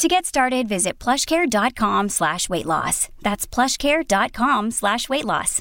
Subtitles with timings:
[0.00, 3.10] To get started, visit plushcare.com slash weight loss.
[3.20, 5.60] That's plushcare.com slash weight loss.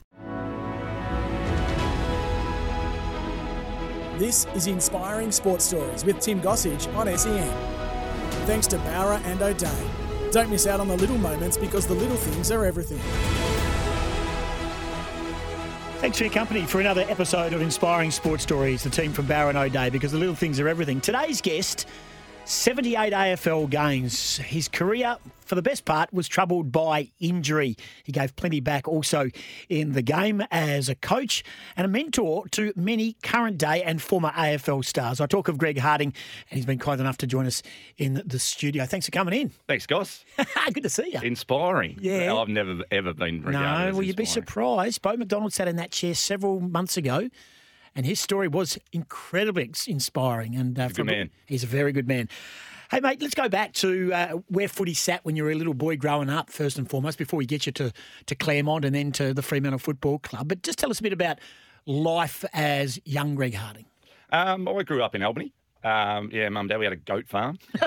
[4.18, 7.54] This is Inspiring Sports Stories with Tim Gossage on SEN.
[8.46, 10.32] Thanks to Bowra and O'Dea.
[10.32, 13.00] Don't miss out on the little moments because the little things are everything.
[16.00, 19.50] Thanks for your company for another episode of Inspiring Sports Stories, the team from Bowra
[19.50, 21.02] and O'Dea, because the little things are everything.
[21.02, 21.88] Today's guest,
[22.50, 24.38] 78 AFL games.
[24.38, 27.78] His career, for the best part, was troubled by injury.
[28.04, 29.30] He gave plenty back also
[29.70, 31.44] in the game as a coach
[31.78, 35.22] and a mentor to many current day and former AFL stars.
[35.22, 36.12] I talk of Greg Harding,
[36.50, 37.62] and he's been kind enough to join us
[38.00, 38.86] in the studio.
[38.88, 39.52] Thanks for coming in.
[39.68, 40.26] Thanks, Goss.
[40.74, 41.20] Good to see you.
[41.22, 42.00] Inspiring.
[42.02, 42.34] Yeah.
[42.34, 45.04] I've never ever been regarded No, well, you'd be surprised.
[45.04, 47.30] Bo McDonald sat in that chair several months ago,
[48.00, 50.56] and his story was incredibly inspiring.
[50.56, 51.30] And uh, He's a good man.
[51.46, 52.30] He's a very good man.
[52.90, 55.74] Hey, mate, let's go back to uh, where footy sat when you were a little
[55.74, 57.92] boy growing up, first and foremost, before we get you to,
[58.28, 60.48] to Claremont and then to the Fremantle Football Club.
[60.48, 61.40] But just tell us a bit about
[61.86, 63.86] life as young Greg Harding.
[64.32, 65.52] Um, I grew up in Albany.
[65.84, 67.58] Um, yeah, mum and dad, we had a goat farm.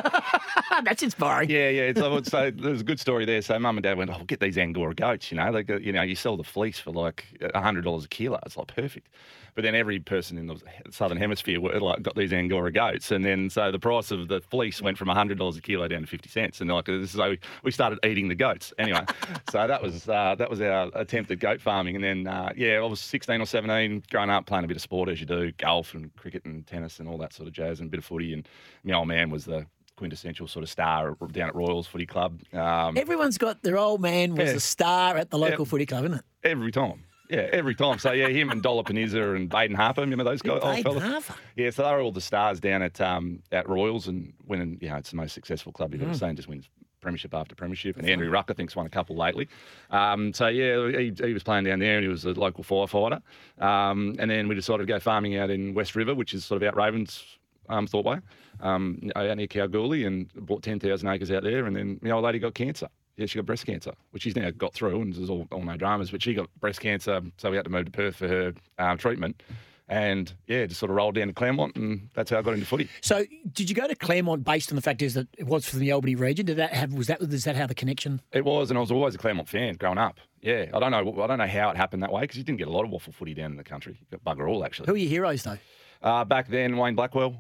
[0.84, 1.50] That's inspiring.
[1.50, 1.92] Yeah, yeah.
[1.94, 3.42] So, so there's a good story there.
[3.42, 5.30] So mum and dad went, oh, get these Angora goats.
[5.30, 8.08] You know, they go, you know, you sell the fleece for like hundred dollars a
[8.08, 8.38] kilo.
[8.46, 9.08] It's like perfect.
[9.55, 10.56] But then every person in the
[10.91, 14.41] southern hemisphere were, like got these Angora goats, and then so the price of the
[14.41, 16.61] fleece went from hundred dollars a kilo down to fifty cents.
[16.62, 19.05] And like so, we started eating the goats anyway.
[19.50, 21.97] so that was uh, that was our attempt at goat farming.
[21.97, 24.83] And then uh, yeah, I was sixteen or seventeen, growing up playing a bit of
[24.83, 27.80] sport as you do, golf and cricket and tennis and all that sort of jazz,
[27.80, 28.33] and a bit of footy.
[28.33, 28.48] And
[28.84, 32.41] my old man was the quintessential sort of star down at Royals Footy Club.
[32.55, 34.57] Um, Everyone's got their old man was Yeah.
[34.57, 35.70] a star at the local Yeah.
[35.70, 36.24] footy club, isn't it?
[36.42, 37.05] every time.
[37.32, 37.98] Yeah, every time.
[37.98, 40.60] So yeah, him and Dollar Panizza and Baden Harper, remember those guys?
[40.60, 41.00] Baden?
[41.00, 41.34] Harper.
[41.56, 44.76] Yeah, so they were all the stars down at um, at Royals and winning.
[44.82, 46.36] You know, it's the most successful club you've ever seen.
[46.36, 46.68] Just wins
[47.00, 47.96] premiership after premiership.
[47.96, 49.48] And Andrew Ruck, I think's won a couple lately.
[49.90, 53.20] Um, so yeah, he, he was playing down there and he was a local firefighter.
[53.58, 56.62] Um, and then we decided to go farming out in West River, which is sort
[56.62, 57.24] of out Ravens.
[57.68, 58.18] Um, thought way,
[58.60, 61.64] um, out near Kalgoorlie, and bought ten thousand acres out there.
[61.64, 62.88] And then my old lady got cancer.
[63.17, 65.77] Yeah, she got breast cancer, which she's now got through, and there's all, all no
[65.77, 66.11] dramas.
[66.11, 68.96] But she got breast cancer, so we had to move to Perth for her um,
[68.98, 69.42] treatment.
[69.89, 72.64] And yeah, just sort of rolled down to Claremont, and that's how I got into
[72.64, 72.89] footy.
[73.02, 75.80] So, did you go to Claremont based on the fact is that it was from
[75.80, 76.46] the Albany region?
[76.46, 78.23] Did that have was that is that how the connection?
[78.33, 80.18] It was, and I was always a Claremont fan growing up.
[80.40, 82.58] Yeah, I don't know, I don't know how it happened that way because you didn't
[82.58, 83.98] get a lot of WAFL footy down in the country.
[84.11, 84.86] Got bugger all actually.
[84.86, 85.58] Who are your heroes though?
[86.02, 87.36] Uh, back then, Wayne Blackwell.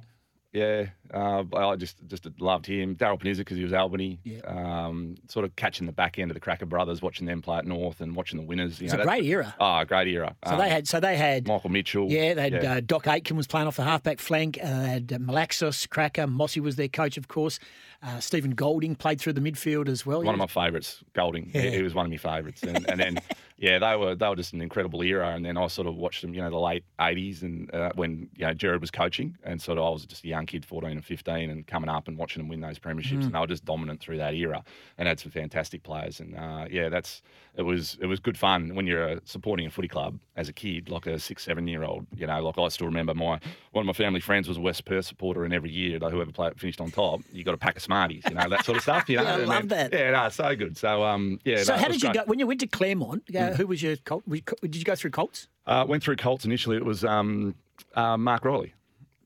[0.52, 2.94] Yeah, uh, I just just loved him.
[2.94, 4.20] Daryl Panizza because he was Albany.
[4.22, 4.40] Yeah.
[4.40, 7.64] Um, sort of catching the back end of the Krakouer brothers, watching them play at
[7.66, 8.78] North and watching the winners.
[8.78, 9.54] You It's know, a great era.
[9.58, 10.36] Oh, great era.
[10.46, 12.06] So Um, they had so they had Michael Mitchell.
[12.10, 14.58] yeah they had Uh, Doc Aitken was playing off the halfback flank.
[14.62, 17.58] Uh, they had uh, Malaxos, Krakouer, Mossy was their coach, of course.
[18.02, 20.22] Uh, Stephen Golding played through the midfield as well.
[20.22, 21.46] one of my favourites, Golding.
[21.46, 23.18] He- He, was one of my favourites, and, and then
[23.62, 25.30] yeah, they were they were just an incredible era.
[25.34, 28.28] And then I sort of watched them, you know, the late '80s, and uh, when
[28.36, 30.90] you know Gerard was coaching, and sort of I was just a young kid, 14
[30.90, 33.24] and 15, and coming up and watching them win those premierships, Mm.
[33.26, 34.62] and they were just dominant through that era,
[34.98, 36.20] and had some fantastic players.
[36.20, 37.22] And uh, yeah, that's
[37.56, 40.52] it was it was good fun when you're uh, supporting a footy club as a
[40.52, 42.06] kid, like a six, seven year old.
[42.16, 43.38] You know, like I still remember my
[43.70, 46.32] one of my family friends was a West Perth supporter, and every year, like, whoever
[46.32, 48.82] played finished on top, you got a pack of Smarties, you know, that sort of
[48.82, 49.08] stuff.
[49.08, 49.98] You know, Yeah, I And love then- that.
[49.98, 50.76] Yeah, no, so good.
[50.76, 51.62] So um, yeah.
[51.62, 53.22] So no, how did you go when you went to Claremont?
[53.34, 54.22] Uh, Who was your Colt?
[54.26, 55.48] you co- Did you go through Colts?
[55.66, 56.76] Uh, went through Colts initially.
[56.76, 57.54] It was um,
[57.94, 58.74] uh, Mark Riley.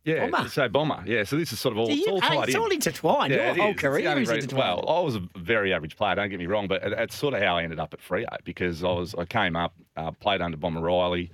[0.04, 0.48] Yeah, Bomber.
[0.48, 1.02] so bomber.
[1.04, 2.60] Yeah, so this is sort of all, Do it's you- all tied it's in.
[2.60, 3.32] all intertwined.
[3.32, 3.76] Your it whole is.
[3.76, 4.82] Career is intertwined.
[4.86, 6.14] Well, I was a very average player.
[6.14, 8.28] Don't get me wrong, but it, it's sort of how I ended up at Freo
[8.44, 11.32] because I was I came up, uh, played under Bomber Riley.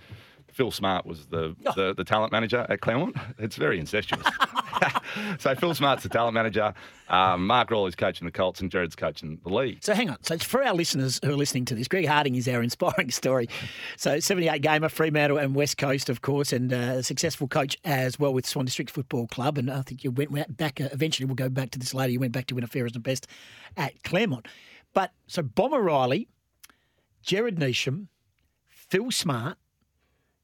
[0.52, 1.72] Phil Smart was the, Oh.
[1.76, 3.16] the, the talent manager at Claremont.
[3.38, 4.26] It's very incestuous.
[5.38, 6.74] so Phil Smart's the talent manager.
[7.08, 9.78] Um, Mark Riley's coaching the Colts and Gerard's coaching the league.
[9.82, 10.16] So hang on.
[10.22, 13.48] So for our listeners who are listening to this, Greg Harding is our inspiring story.
[13.96, 18.18] So 78 gamer, Fremantle and West Coast, of course, and uh, a successful coach as
[18.18, 19.58] well with Swan District Football Club.
[19.58, 22.20] And I think you went back, uh, eventually we'll go back to this later, you
[22.20, 23.26] went back to win a fair fairest and best
[23.76, 24.46] at Claremont.
[24.94, 26.28] But so Bomber Riley,
[27.22, 28.08] Gerard Neesham,
[28.68, 29.56] Phil Smart,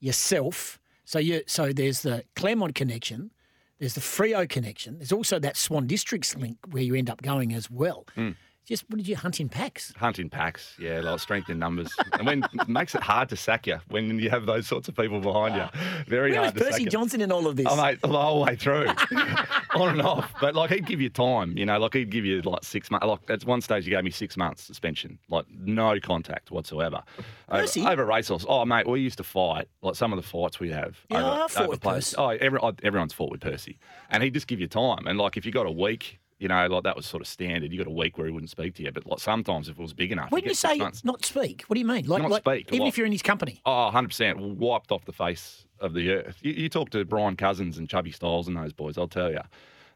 [0.00, 0.79] yourself.
[1.05, 3.31] So you so there's the Claremont connection,
[3.79, 4.99] there's the Freo connection.
[4.99, 8.07] There's also that Swan Districts link where you end up going as well.
[8.15, 8.31] Hmm.
[8.69, 9.94] Just what did you hunt in packs?
[9.97, 11.91] Hunt in packs, yeah, like strength in numbers.
[12.12, 14.94] and when it makes it hard to sack you when you have those sorts of
[14.94, 15.65] people behind you.
[16.06, 16.85] Very Where hard to sack Percy.
[16.85, 17.67] Johnson in all of this?
[17.67, 18.88] Oh, mate, the whole way through,
[19.75, 20.31] on and off.
[20.38, 23.06] But like he'd give you time, you know, like he'd give you like six months.
[23.06, 27.03] Like at one stage, he gave me six months suspension, like no contact whatsoever.
[27.49, 27.87] Over, Percy?
[27.87, 28.44] over racehorse.
[28.47, 29.67] Oh, mate, we used to fight.
[29.81, 30.99] Like some of the fights we have.
[31.11, 31.81] Yeah, over, I fought with.
[31.81, 32.17] Percy.
[32.19, 33.79] Oh, every, I- everyone's fought with Percy,
[34.11, 35.06] and he'd just give you time.
[35.06, 36.19] And like if you got a week.
[36.38, 37.73] You know, like that was sort of standard.
[37.73, 39.82] You got a week where he wouldn't speak to you, but like sometimes if it
[39.82, 42.06] was big enough, when you you get six say not speak, what do you mean?
[42.06, 42.88] Like, Not like speak, even what?
[42.88, 43.61] if you're in his company.
[43.67, 44.56] Oh, 100%.
[44.56, 46.38] Wiped off the face of the earth.
[46.43, 49.40] You, you talk to Brian Cousins and Chubby Styles and those boys, I'll tell you.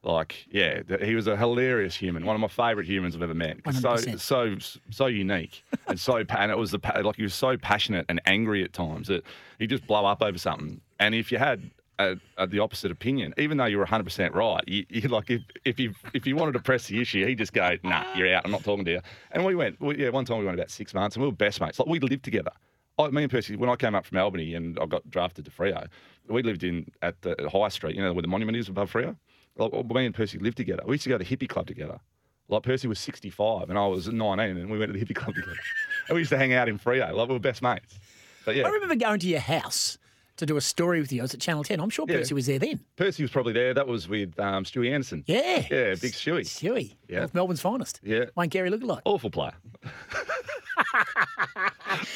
[0.04, 3.58] Like, yeah, he was a hilarious human, one of my favourite humans I've ever met.
[3.72, 4.18] So, 100%.
[4.18, 4.56] so,
[4.90, 8.64] so unique and so, and it was the like he was so passionate and angry
[8.64, 9.22] at times that
[9.60, 10.80] he'd just blow up over something.
[10.98, 11.70] And if you had
[12.02, 15.42] a, a, the opposite opinion, even though you were 100% right, you, you like if
[15.64, 18.42] if you if you wanted to press the issue, he'd just go, "Nah, you're out.
[18.44, 19.00] I'm not talking to you."
[19.30, 21.34] And we went, we, yeah, one time we went about six months, and we were
[21.34, 21.78] best mates.
[21.78, 22.52] Like we lived together.
[22.98, 25.50] I, me and Percy, when I came up from Albany and I got drafted to
[25.50, 25.86] Freo,
[26.28, 28.92] we lived in at the at High Street, you know, where the monument is above
[28.92, 29.16] Freo.
[29.56, 30.82] Like, me and Percy lived together.
[30.86, 32.00] We used to go to hippie club together.
[32.48, 35.34] Like Percy was 65 and I was 19, and we went to the hippie club
[35.34, 35.56] together.
[36.08, 37.12] and we used to hang out in Freo.
[37.12, 37.98] Like we were best mates.
[38.44, 39.98] But yeah, I remember going to your house
[40.36, 41.20] to do a story with you.
[41.20, 41.80] I was at Channel 10.
[41.80, 42.16] I'm sure Yeah.
[42.16, 42.80] Percy was there then.
[42.96, 43.74] Percy was probably there.
[43.74, 45.24] That was with um, Stewie Anderson.
[45.26, 45.58] Yeah.
[45.70, 46.40] Yeah, big Stewie.
[46.40, 46.94] Stewie.
[47.08, 47.20] Yeah.
[47.20, 48.00] North Melbourne's finest.
[48.02, 48.26] Yeah.
[48.36, 49.00] Wayne Carey lookalike.
[49.04, 49.52] Awful player.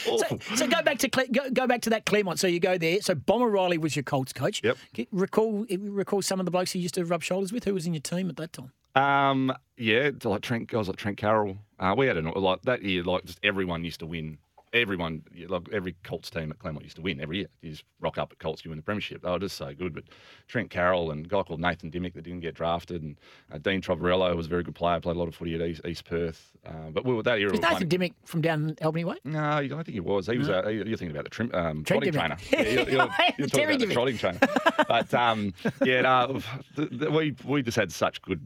[0.05, 0.39] So, Awful.
[0.57, 2.39] so go back to go, go back to that Claremont.
[2.39, 3.01] So you go there.
[3.03, 4.63] So Bomber Riley was your Colts coach.
[4.65, 4.77] Yep.
[5.13, 7.65] Recall recall some of the blokes you used to rub shoulders with.
[7.65, 8.73] Who was in your team at that time?
[8.95, 11.59] Um, yeah, like Trent, guys like Trent Carroll.
[11.79, 13.03] Uh, we had an like that year.
[13.03, 14.39] Like just everyone used to win.
[14.81, 17.49] Everyone, like every Colts team at Claremont used to win every year.
[17.63, 19.23] You just rock up at Colts, you win the premiership.
[19.23, 19.95] They were just so good.
[19.95, 20.05] But
[20.49, 23.17] Trent Carroll and a guy called Nathan Dimmick that didn't get drafted, and
[23.53, 25.01] uh, Dean Trovarello was a very good player.
[25.01, 26.53] Played a lot of footy at East, East Perth.
[26.67, 27.51] Uh, but we were that era.
[27.51, 29.17] Was Nathan Dimmick from down Albany way?
[29.25, 30.27] No, I don't think he was.
[30.27, 30.49] He was.
[30.49, 32.39] Uh, you're thinking about the trim, um, trotting Dimmick.
[32.39, 32.39] trainer.
[32.51, 33.09] Yeah, you're, you're,
[33.39, 34.39] you're talking about the trotting trainer.
[34.89, 36.41] But um, yeah, no,
[36.77, 38.41] th- th- we we just had such good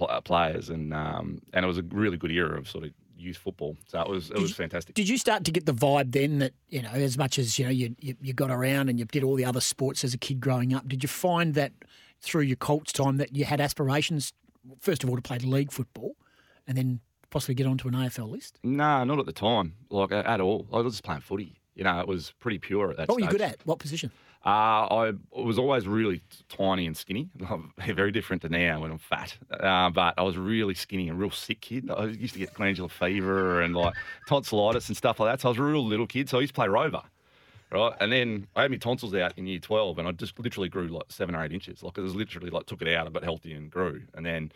[0.00, 3.36] uh, players, and um, and it was a really good era of sort of youth
[3.36, 3.76] football.
[3.86, 4.94] So it was it was fantastic.
[4.94, 7.64] Did you start to get the vibe then that you know, as much as you
[7.64, 10.18] know, you, you you got around and you did all the other sports as a
[10.18, 10.88] kid growing up?
[10.88, 11.72] Did you find that
[12.20, 14.32] through your Colts time that you had aspirations,
[14.80, 16.16] first of all, to play league football,
[16.66, 17.00] and then
[17.30, 18.58] possibly get onto an AFL list?
[18.62, 20.66] No, not at the time, like at all.
[20.72, 21.60] I was just playing footy.
[21.74, 23.08] You know, it was pretty pure at that.
[23.08, 23.38] Oh, what were you stage.
[23.38, 23.58] good at?
[23.64, 24.10] What position?
[24.46, 27.28] Uh, I was always really tiny and skinny.
[27.86, 29.36] Very different to now when I'm fat.
[29.50, 31.90] Uh, but I was really skinny and real sick kid.
[31.90, 33.94] I used to get glandular fever and like
[34.28, 35.40] tonsillitis and stuff like that.
[35.40, 36.28] So I was a real little kid.
[36.28, 37.02] So I used to play rover.
[37.70, 37.92] Right.
[38.00, 40.88] And then I had my tonsils out in year 12 and I just literally grew
[40.88, 41.82] like seven or eight inches.
[41.82, 44.02] Like it was literally like took it out, but healthy and grew.
[44.14, 44.52] And then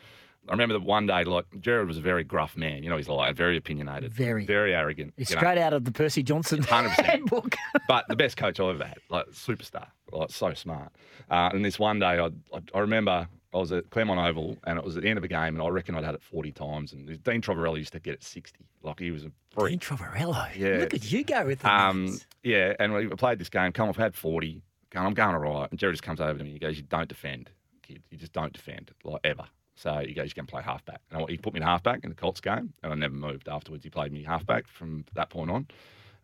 [0.48, 2.82] I remember that one day, like Gerard was a very gruff man.
[2.82, 4.44] You know, he's like very opinionated, Very.
[4.44, 5.14] very arrogant.
[5.16, 5.40] It's you know.
[5.40, 6.88] straight out of the Percy Johnson 100%.
[7.04, 7.54] handbook.
[7.88, 10.90] but the best coach I ever had, like superstar, like so smart.
[11.30, 14.78] Uh, and this one day, I, I, I remember I was at Claremont Oval, and
[14.78, 16.50] it was at the end of a game, and I reckon I'd had it forty
[16.50, 16.92] times.
[16.92, 19.80] And Dean Trovarelli used to get it sixty, like he was a Dean freak.
[19.80, 20.48] Trovarello.
[20.56, 20.78] Yeah.
[20.80, 23.70] Look at you go with the Um, yeah, and we played this game.
[23.72, 24.60] Come off, had forty.
[24.90, 25.70] Going, I'm going all right.
[25.70, 26.50] And Jerry just comes over to me.
[26.50, 27.50] He goes, "You don't defend,
[27.82, 28.02] kid.
[28.10, 29.44] You just don't defend, like ever."
[29.74, 32.10] So he goes, "You can play halfback." And I, he put me in halfback in
[32.10, 33.84] the Colts game, and I never moved afterwards.
[33.84, 35.66] He played me halfback from that point on,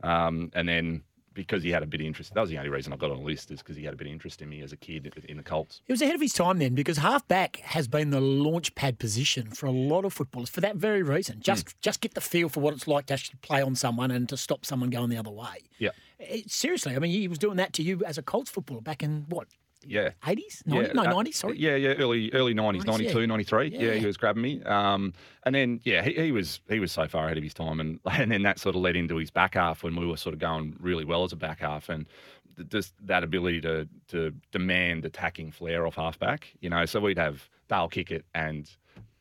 [0.03, 1.03] um, and then
[1.35, 3.19] because he had a bit of interest, that was the only reason I got on
[3.19, 5.13] the list is because he had a bit of interest in me as a kid
[5.29, 5.83] in the Colts.
[5.87, 9.53] He was ahead of his time then because halfback has been the launch pad position
[9.53, 11.39] for a lot of footballers for that very reason.
[11.41, 11.75] Just Hmm.
[11.81, 14.37] just get the feel for what it's like to actually play on someone and to
[14.37, 15.63] stop someone going the other way.
[15.79, 18.81] Yeah, It- seriously, I mean, he was doing that to you as a Colts footballer
[18.81, 19.47] back in what,
[19.87, 20.11] yeah.
[20.23, 20.67] 80s?
[20.67, 21.59] 90, Yeah, no, uh, 90s, sorry.
[21.59, 23.27] Yeah, yeah, early early 90s, 90s, 92, yeah.
[23.27, 23.69] 93.
[23.69, 23.81] Yeah.
[23.81, 23.95] Yeah.
[23.95, 24.63] he was grabbing me.
[24.65, 25.13] Um,
[25.45, 27.81] and then, yeah, he, he was he was so far ahead of his time.
[27.81, 30.35] And, and then that sort of led into his back half when we were sort
[30.35, 31.89] of going really well as a back half.
[31.89, 32.07] And
[32.69, 36.85] just that ability to to demand attacking flair off halfback, you know.
[36.85, 38.69] So we'd have Dale Kickett and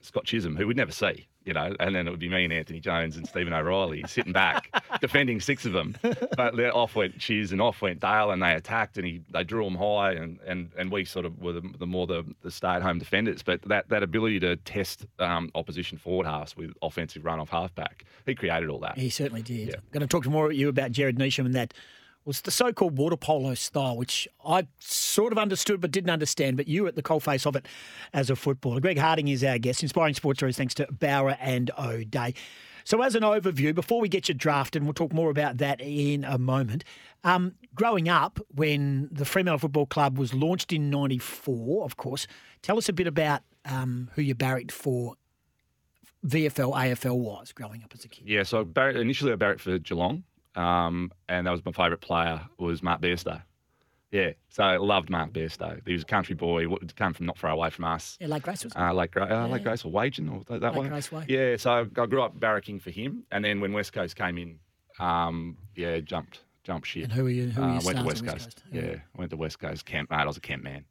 [0.01, 2.51] Scott Chisholm, who we'd never see, you know, and then it would be me and
[2.51, 4.69] Anthony Jones and Stephen O'Reilly sitting back,
[5.01, 5.95] defending six of them.
[6.01, 9.43] But then off went Chiz and off went Dale, and they attacked and he they
[9.45, 12.51] drew them high, and, and, and we sort of were the, the more the, the
[12.51, 13.41] stay at home defenders.
[13.41, 18.03] But that, that ability to test um, opposition forward halves with offensive run off halfback,
[18.25, 18.97] he created all that.
[18.97, 19.69] He certainly did.
[19.69, 19.75] Yeah.
[19.91, 21.73] going to talk to more of you about Gerard Neesham and that
[22.27, 26.57] was the so-called water polo style, which I sort of understood but didn't understand.
[26.57, 27.65] But you were at the coalface of it
[28.13, 28.81] as a footballer.
[28.81, 32.33] Greg Harding is our guest, inspiring sports stories thanks to Bowra and O'Dea.
[32.83, 35.81] So, as an overview, before we get you drafted, and we'll talk more about that
[35.81, 36.83] in a moment.
[37.23, 42.27] Um, growing up, when the Fremantle Football Club was launched in '94, of course,
[42.61, 45.15] tell us a bit about um, who you barracked for
[46.25, 48.27] VFL, AFL was growing up as a kid?
[48.27, 50.23] Yeah, so Barrett, initially I barracked for Geelong,
[50.57, 53.41] um, and that was my favourite player was Mark Bairstow.
[54.11, 55.81] Yeah, so I loved Mark Bairstow.
[55.85, 58.17] He was a country boy, came from not far away from us.
[58.21, 58.73] Yeah, Lake Grace was.
[58.75, 59.63] Uh, Lake, Gra- uh, Yeah, Lake yeah.
[59.65, 60.87] Grace or Wagin or that, that Lake way.
[60.89, 61.25] Grace Way.
[61.27, 64.59] Yeah, so I grew up barracking for him, and then when West Coast came in,
[64.99, 67.03] um, yeah, jumped jumped ship.
[67.03, 67.49] And who were you?
[67.49, 68.63] Who were Uh, went to stars West at Coast.
[68.71, 68.95] Yeah.
[68.95, 70.09] I went to West Coast camp.
[70.09, 70.85] Mate, I was a camp man.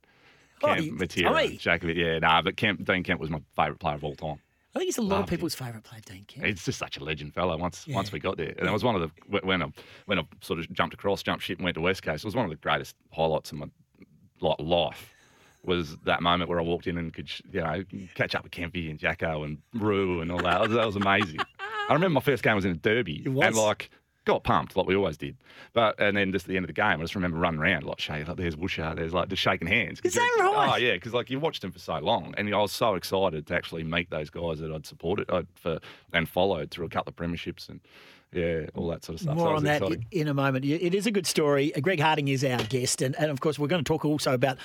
[0.63, 1.49] Oh, Camp you- material.
[1.59, 1.91] Jacob.
[1.91, 4.39] Yeah, nah, but Kemp, Dean Kemp was my favourite player of all time.
[4.77, 5.37] I think he's a lot of him.
[5.37, 6.47] people's favourite player, Dean Kemp.
[6.47, 7.57] It's just such a legend fellow.
[7.57, 7.95] Once Yeah.
[7.97, 9.73] once we got there, and it was one of the when I
[10.05, 12.25] when I sort of jumped across, jumped ship, and went to West Coast.
[12.25, 13.67] It was one of the greatest highlights of my
[14.41, 15.13] like life.
[15.65, 17.83] Was that moment where I walked in and could you know
[18.15, 20.61] catch up with Kempy and Jacko and Rue and all that.
[20.61, 21.41] That was, that was amazing.
[21.89, 23.47] I remember my first game was in a derby, It was.
[23.47, 23.91] and like
[24.27, 25.37] got pumped like we always did.
[25.73, 27.85] But and then just at the end of the game, I just remember running around
[27.85, 30.01] like shake, like there's Woosha, there's like just shaking hands.
[30.05, 30.73] Is that right?
[30.73, 33.47] Oh yeah, because like you watched them for so long, and I was so excited
[33.47, 35.79] to actually meet those guys that I'd supported I'd, for
[36.13, 37.81] and followed through a couple of premierships and
[38.33, 39.37] yeah, all that sort of stuff.
[39.37, 40.07] More was on that exciting.
[40.11, 40.65] in a moment.
[40.65, 41.75] It is a good story.
[41.75, 44.35] Uh, Greg Harding is our guest, and, and of course we're going to talk also
[44.35, 44.59] about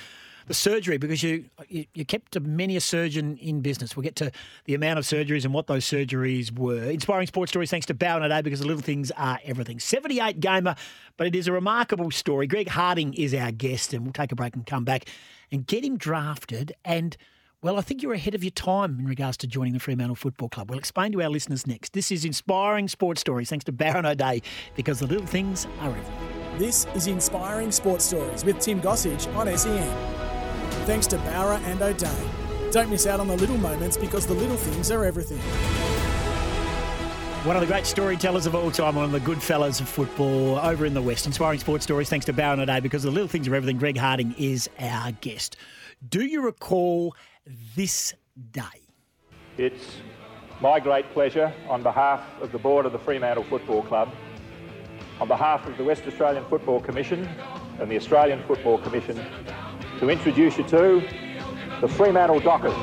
[0.48, 3.96] the surgery because you, you you kept many a surgeon in business.
[3.96, 4.32] We'll get to
[4.66, 6.84] the amount of surgeries and what those surgeries were.
[6.84, 9.80] Inspiring sports stories thanks to Bowen today because the little things are everything.
[9.80, 10.76] Seventy eight gamer,
[11.18, 12.48] but it is a remarkable story.
[12.48, 15.06] Greg Harding is our guest, and we'll take a break and come back
[15.52, 17.18] and get him drafted and.
[17.64, 20.50] Well, I think you're ahead of your time in regards to joining the Fremantle Football
[20.50, 20.72] Club.
[20.72, 21.94] We'll explain to our listeners next.
[21.94, 24.42] This is Inspiring Sports Stories, thanks to Bowra and O'Dea,
[24.76, 26.58] because the little things are everything.
[26.58, 30.21] This is Inspiring Sports Stories with Tim Gossage on SEN.
[30.86, 32.10] Thanks to Bowra and O'Dea.
[32.72, 35.40] Don't miss out on the little moments because the little things are everything.
[37.46, 40.58] One of the great storytellers of all time, one of the good fellas of football
[40.58, 41.26] over in the West.
[41.26, 43.78] Inspiring Sports Stories, thanks to Bowra and O'Dea, because the little things are everything.
[43.78, 45.56] Greg Harding is our guest.
[46.10, 47.16] Do you recall
[47.76, 48.14] this
[48.52, 48.62] day?
[49.58, 49.98] It's
[50.62, 54.10] my great pleasure on behalf of the board of the Fremantle Football Club,
[55.20, 57.28] on behalf of the West Australian Football Commission
[57.80, 59.20] and the Australian Football Commission,
[60.02, 61.02] to introduce you to
[61.80, 62.74] the Fremantle Dockers.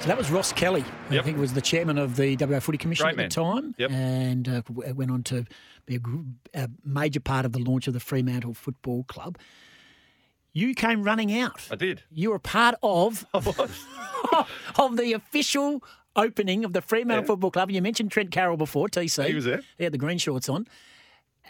[0.00, 0.82] So that was Ross Kelly.
[1.10, 1.24] I Yep.
[1.24, 3.28] think was the chairman of the WA Footy Commission Great at man.
[3.28, 3.90] the time, Yep.
[3.90, 4.62] and uh,
[4.94, 5.44] went on to
[5.84, 6.00] be a,
[6.64, 9.36] a major part of the launch of the Fremantle Football Club.
[10.54, 11.68] You came running out.
[11.70, 12.02] I did.
[12.10, 15.84] You were part of of the official
[16.16, 17.26] opening of the Fremantle Yeah.
[17.26, 17.70] Football Club.
[17.70, 19.26] You mentioned Trent Carroll before, TC.
[19.26, 19.60] He was there.
[19.76, 20.66] He had the green shorts on.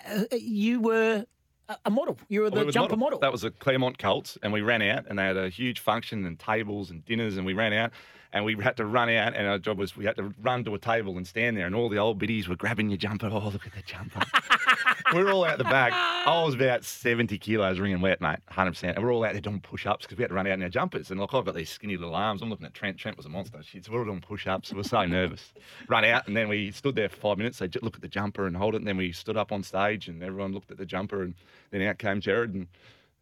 [0.07, 1.25] Uh, you were
[1.69, 2.19] a- a model.
[2.29, 3.19] You were the We jumper model.
[3.21, 6.25] That was the Claremont Colts, and we ran out, and they had a huge function
[6.27, 7.93] and tables and dinners, and we ran out,
[8.33, 10.75] and we had to run out, and our job was we had to run to
[10.75, 13.29] a table and stand there, and all the old biddies were grabbing your jumper.
[13.31, 14.21] Oh, look at the jumper.
[15.15, 15.93] we're all out the back.
[15.93, 18.95] I was about 70 kilos ringing wet, mate, 100%.
[18.95, 20.63] And we're all out there doing push ups because we had to run out in
[20.63, 21.11] our jumpers.
[21.11, 22.43] And look, I've got these skinny little arms.
[22.43, 22.99] I'm looking at Trent.
[22.99, 23.61] Trent was a monster.
[23.63, 24.73] Shit, so we were all doing push ups.
[24.73, 25.53] We're so nervous.
[25.89, 27.59] Run out, and then we stood there for five minutes.
[27.59, 28.79] They look at the jumper and hold it.
[28.79, 31.23] And then we stood up on stage, and everyone looked at the jumper.
[31.23, 31.35] And
[31.71, 32.69] then out came Gerard and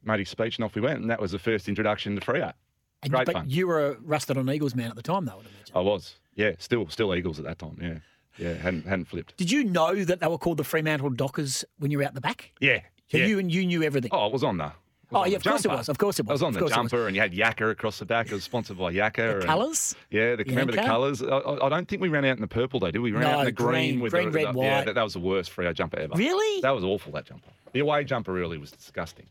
[0.04, 1.00] made his speech, and off we went.
[1.00, 2.52] And that was the first introduction to Freo.
[3.02, 3.50] And- Great but fun.
[3.50, 5.40] you were a rusted on Eagles man at the time, though,
[5.74, 5.78] I.
[5.78, 6.16] I was.
[6.34, 7.78] Yeah, still still Eagles at that time.
[7.80, 7.98] Yeah.
[8.38, 9.36] Yeah, hadn't, hadn't flipped.
[9.36, 12.20] Did you know that they were called the Fremantle Dockers when you were out the
[12.20, 12.52] back?
[12.60, 12.80] Yeah.
[13.08, 13.26] So yeah.
[13.26, 14.10] you and you knew everything.
[14.14, 14.72] Oh, it was on the.
[15.10, 15.78] Oh, yeah, the of course it jumper.
[15.78, 16.90] was, of course it was, I was on the course it was.
[16.92, 18.26] jumper, and you had Yakka across the back.
[18.26, 19.36] It was sponsored by Yakka.
[19.36, 19.96] and- colours?
[20.10, 21.22] Yeah, the, remember the colours?
[21.22, 23.10] I, I don't think we ran out in the purple, though, did we?
[23.10, 24.94] We ran No, out in the green, green- with green, the, red, the- Yeah, that,
[24.94, 26.12] that was the worst Freo jumper ever.
[26.14, 26.60] Really?
[26.60, 27.10] That was awful.
[27.12, 27.48] That jumper.
[27.72, 29.26] The away jumper really was disgusting.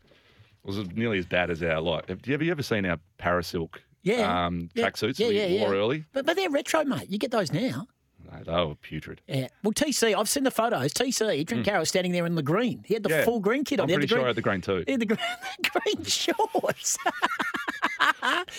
[0.64, 2.08] Was nearly as bad as our like.
[2.08, 4.46] Have you ever, you ever seen our parasilk Yeah.
[4.46, 4.84] um, yeah.
[4.88, 6.04] tracksuits yeah, that we yeah, wore early?
[6.12, 7.08] But, but they're retro, mate.
[7.08, 7.86] You get those now.
[8.30, 9.22] No, they were putrid.
[9.26, 9.48] Yeah.
[9.62, 10.92] Well, TC, I've seen the photos.
[10.92, 12.84] TC, Trent Carroll standing there in the green.
[12.86, 13.08] He had the.
[13.08, 13.24] Yeah.
[13.24, 13.84] full green kit on.
[13.84, 14.84] I'm pretty the sure green, I had the green too.
[14.86, 15.18] He had the green,
[15.62, 16.98] the green shorts.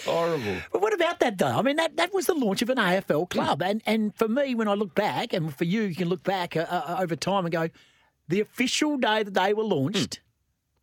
[0.05, 0.57] Horrible.
[0.71, 1.47] But what about that though?
[1.47, 4.55] I mean, that, that was the launch of an AFL club, and and for me,
[4.55, 7.45] when I look back, and for you, you can look back uh, uh, over time
[7.45, 7.69] and go,
[8.27, 10.19] the official day that they were launched.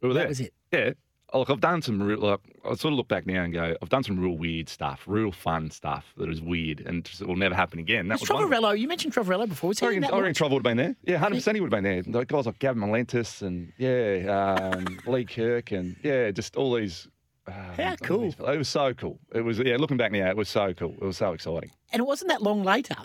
[0.01, 0.29] We were there.
[0.29, 0.53] was it.
[0.73, 0.93] Yeah.
[1.39, 3.89] Look, I've done some real, like, I sort of look back now and go, I've
[3.89, 7.37] done some real weird stuff, real fun stuff that is weird and just, it will
[7.37, 8.09] never happen again.
[8.09, 8.63] That Was was one of them.
[8.63, 8.79] Trovarello?
[8.79, 9.69] You mentioned Trovarello before.
[9.69, 10.35] Was I reckon, I reckon?
[10.35, 10.97] Trevor would have been there.
[11.05, 12.21] Yeah, 100% he would have been there.
[12.21, 17.09] Like guys like Gavin Malentis and, yeah, um, Lee Kirk and, yeah, just all these.
[17.47, 18.25] Uh, How cool.
[18.39, 19.21] It was so cool.
[19.33, 20.95] It was, yeah, looking back now, it was so cool.
[21.01, 21.71] It was so exciting.
[21.93, 22.97] And it wasn't that long later.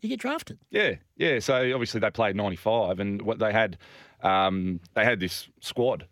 [0.00, 0.58] You get drafted.
[0.70, 1.40] Yeah, yeah.
[1.40, 3.78] So obviously they played '95, and what they had,
[4.22, 6.06] um, they had this squad,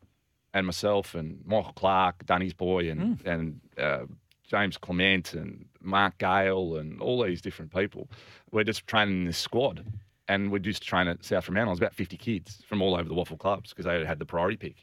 [0.57, 4.05] and myself and Michael Clark, Dunny's boy, and and uh,
[4.49, 8.09] James Clement and Mark Gale and all these different people.
[8.53, 9.85] We're just training in this squad,
[10.29, 11.71] and we used to train at South Fremantle.
[11.73, 14.25] It was about 50 kids from all over the WAFL clubs because they had the
[14.25, 14.77] priority pick.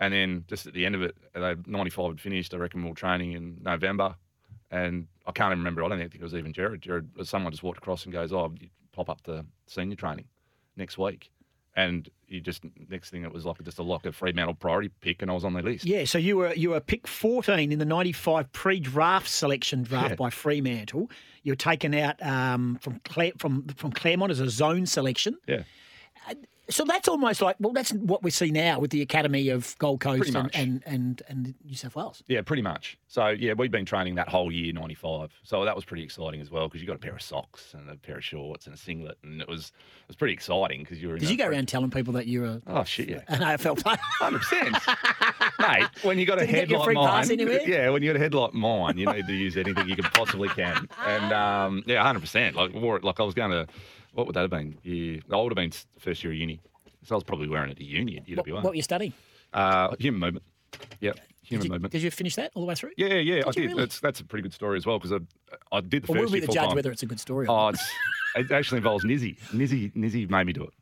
[0.00, 2.52] And then just at the end of it, uh, 95 had finished.
[2.54, 4.16] I reckon we were training in November.
[4.72, 5.84] and I can't even remember.
[5.84, 6.80] I don't think it was even Gerard.
[6.82, 8.52] Gerard, someone just walked across and goes, "Oh,
[8.92, 10.26] pop up to senior training
[10.76, 11.30] next week."
[11.76, 15.22] And you just next thing it was like just a lock of Fremantle priority pick,
[15.22, 15.84] and I was on their list.
[15.84, 20.14] Yeah, so you were you were pick 14 in the 95 pre-draft selection draft Yeah.
[20.16, 21.10] by Fremantle.
[21.42, 25.36] You were taken out um, from Clare, from from Claremont as a zone selection.
[25.46, 25.62] Yeah.
[26.70, 30.00] So that's almost like well, that's what we see now with the Academy of Gold
[30.00, 32.22] Coast and, and and and New South Wales.
[32.28, 32.96] Yeah, pretty much.
[33.08, 35.32] So yeah, we've been training that whole year, '95.
[35.42, 37.90] So that was pretty exciting as well because you got a pair of socks and
[37.90, 41.02] a pair of shorts and a singlet, and it was it was pretty exciting because
[41.02, 41.14] you were.
[41.14, 42.62] In Did you go around telling people that you were?
[42.66, 43.22] Oh shit, yeah.
[43.28, 43.98] an AFL player?
[44.00, 44.76] Hundred percent,
[45.62, 45.86] mate.
[46.02, 47.90] When you got a head like mine, yeah.
[47.90, 50.48] When you got a head like mine, you need to use anything you can possibly
[50.50, 50.88] can.
[51.06, 52.56] And um, yeah, hundred percent.
[52.56, 53.66] Like wore it like I was going to.
[54.14, 54.76] What would that have been?
[54.82, 56.60] Yeah, I would have been first year of uni.
[57.04, 58.54] So I was probably wearing it to uni at what, UWA.
[58.54, 59.12] what were you studying?
[59.54, 60.44] uh, human movement.
[61.00, 61.92] Yep, human Did you, movement.
[61.92, 62.90] did you finish that all the way through?
[62.96, 63.68] Yeah, yeah, I Did you did.
[63.70, 63.80] really?
[63.82, 66.30] That's that's a pretty good story as well because I, I did the Well, we'll
[66.30, 66.74] be the judge time.
[66.76, 67.46] whether it's a good story.
[67.48, 69.38] Or Oh, it actually involves Nizzy.
[69.50, 70.72] Nizzy, Nizzy made me do it.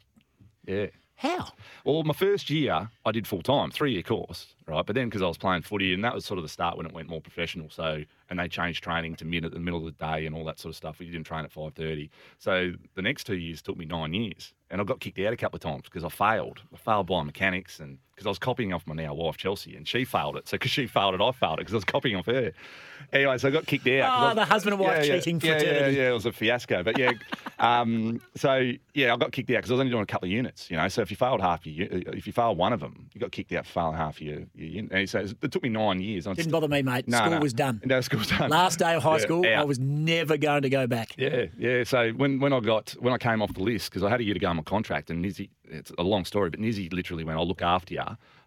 [0.66, 0.86] Yeah.
[1.20, 1.52] How?
[1.84, 4.86] Well, my first year, I did full time, three year course, right?
[4.86, 6.86] But then because I was playing footy, and that was sort of the start when
[6.86, 7.68] it went more professional.
[7.68, 10.46] So, and they changed training to mid at the middle of the day and all
[10.46, 10.98] that sort of stuff.
[10.98, 12.10] We didn't train at five thirty.
[12.38, 15.36] So the next two years took me nine years, and I got kicked out a
[15.36, 16.62] couple of times because I failed.
[16.72, 20.04] I failed biomechanics, and because I was copying off my now wife Chelsea, and she
[20.04, 20.46] failed it.
[20.46, 22.52] So because she failed it, I failed it because I was copying off her.
[23.14, 24.32] Anyway, so I got kicked out.
[24.32, 25.96] Oh, the husband and wife yeah, cheating yeah, fraternity.
[25.96, 26.82] Yeah, yeah, it was a fiasco.
[26.82, 27.12] But yeah,
[27.58, 30.32] um, so yeah, I got kicked out because I was only doing a couple of
[30.32, 30.70] units.
[30.70, 33.20] You know, so if you failed half your, if you failed one of them, you
[33.22, 34.92] got kicked out for failing half your, your unit.
[34.92, 36.26] And so it took me nine years.
[36.26, 37.08] I Didn't bother me, mate.
[37.08, 37.38] No, School no.
[37.40, 37.80] was done.
[37.86, 38.50] No, school was done.
[38.50, 41.14] Last day of high Yeah, school, I was never going to go back.
[41.16, 41.84] Yeah, yeah.
[41.84, 44.24] So when, when I got when I came off the list because I had a
[44.24, 47.24] year to go on my contract, and Nizzy, it's a long story, but Nizzy literally
[47.24, 48.04] went, "I'll look after you.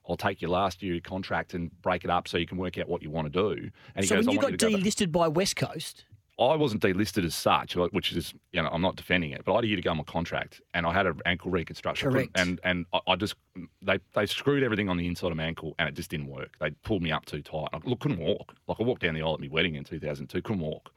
[0.08, 2.90] I'll take your last year contract and break it up so you can work out
[2.90, 4.78] what you want to do." And he So goes, when you got you to go
[4.78, 6.06] delisted by West Coast,
[6.40, 9.56] I wasn't delisted as such, which is, you know, I'm not defending it, but I
[9.58, 12.12] had a year to go on my contract, and I had an ankle reconstruction.
[12.12, 12.32] Correct.
[12.36, 13.36] And and I, I just
[13.82, 16.58] they they screwed everything on the inside of my ankle, and it just didn't work.
[16.60, 17.68] They pulled me up too tight.
[17.72, 18.56] I look, couldn't walk.
[18.68, 20.92] Like I walked down the aisle at my wedding in 2002, couldn't walk,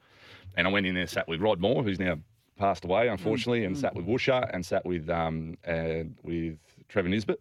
[0.55, 2.17] and I went in there, sat with Rod Moore, who's now
[2.57, 6.57] passed away, unfortunately, and sat with Woosha and sat with um uh, with
[6.89, 7.39] Trevor Nisbet,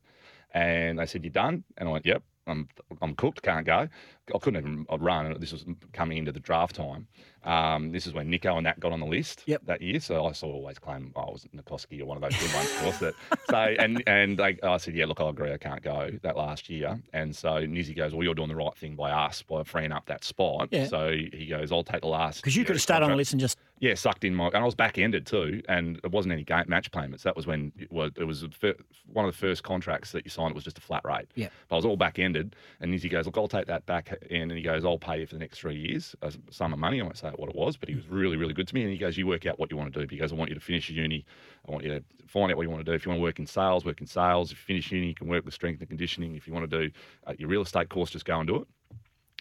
[0.55, 2.69] and they said, "You're done," and I went, "Yep." I'm,
[3.03, 3.89] I'm cooked, can't go.
[4.35, 5.37] I couldn't even I'd run.
[5.39, 7.07] This was coming into the draft time.
[7.45, 9.67] Um, this is when Nico and that got on the list Yep.
[9.67, 10.01] that year.
[10.01, 12.53] So I sort of always claim oh, I was Nicoski or one of those good
[12.53, 12.99] ones, of course.
[12.99, 13.15] That,
[13.49, 16.69] so and and they, I said, yeah, look, I agree, I can't go that last
[16.69, 16.99] year.
[17.13, 20.07] And so Nizzy goes, well, you're doing the right thing by us by freeing up
[20.07, 20.69] that spot.
[20.73, 20.87] Yeah.
[20.89, 23.33] So he goes, I'll take the last because you could have stayed on the list
[23.33, 26.33] and just Yeah, sucked in my, and I was back ended too, and it wasn't
[26.33, 27.23] any game, match payments.
[27.23, 28.75] That was when it was, it was fir-
[29.13, 30.51] one of the first contracts that you signed.
[30.51, 31.29] It was just a flat rate.
[31.37, 31.49] Yeah.
[31.69, 34.16] but I was all back ended, and Nizzy goes, "Look, I'll take that back in,"
[34.31, 37.01] and he goes, "I'll pay you for the next three years a sum of money."
[37.01, 38.83] I won't say what it was, but he was really, really good to me.
[38.83, 40.51] And he goes, "You work out what you want to do." He goes, "I want
[40.51, 41.25] you to finish your uni.
[41.69, 42.95] I want you to find out what you want to do.
[42.95, 44.53] If you want to work in sales, work in sales.
[44.53, 46.37] If you finish uni, you can work with strength and conditioning.
[46.37, 46.91] If you want to do
[47.27, 48.69] uh, your real estate course, just go and do it."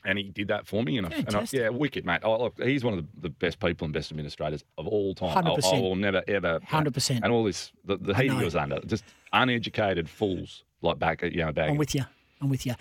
[0.05, 0.97] and he did that for me.
[0.97, 2.21] And, I, and I, yeah, wicked, mate.
[2.23, 5.45] Oh, look, he's one of the, the best people and best administrators of all time.
[5.45, 5.81] I, I 100%.
[5.81, 6.59] will never, ever.
[6.59, 7.19] 100%.
[7.23, 11.31] And all this, the, the heat he was under, just uneducated fools like back, at
[11.31, 11.69] you know, back.
[11.69, 12.05] I'm with you.
[12.39, 12.75] I'm with you.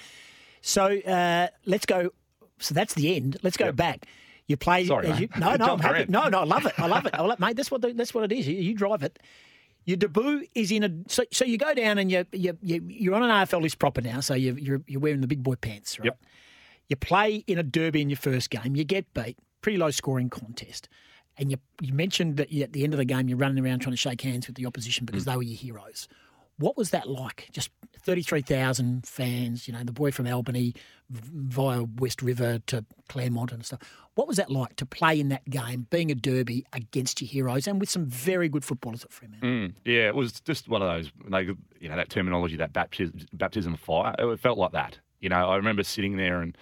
[0.66, 2.11] So uh, let's go.
[2.59, 3.37] So that's the end.
[3.42, 3.77] Let's go Yep.
[3.77, 4.07] back.
[4.46, 4.87] You play.
[4.87, 5.94] Sorry, you, no, no, I'm happy.
[5.98, 6.11] around.
[6.11, 6.72] No, no, I love it.
[6.79, 7.14] I love it.
[7.14, 8.46] I love, mate, that's what the, that's what it is.
[8.48, 9.18] You, you drive it.
[9.85, 10.90] Your debut is in a.
[11.09, 14.00] So, so you go down and you you you you're on an AFL list proper
[14.00, 14.20] now.
[14.20, 16.07] So you you're you're wearing the big boy pants, right?
[16.07, 16.18] Yep.
[16.88, 18.74] You play in a derby in your first game.
[18.77, 19.37] You get beat.
[19.61, 20.88] Pretty low scoring contest.
[21.37, 23.81] And you you mentioned that you, at the end of the game you're running around
[23.81, 25.07] trying to shake hands with the opposition Mm.
[25.07, 26.07] because they were your heroes.
[26.58, 27.48] What was that like?
[27.52, 30.74] Just 33,000 fans, you know, the boy from Albany
[31.10, 33.80] via West River to Claremont and stuff.
[34.14, 37.66] What was that like to play in that game, being a derby against your heroes
[37.66, 39.48] and with some very good footballers at Fremantle?
[39.48, 41.10] Mm, yeah, it was just one of those,
[41.80, 44.14] you know, that terminology, that baptism, baptism of fire.
[44.18, 44.98] It felt like that.
[45.20, 46.56] You know, I remember sitting there and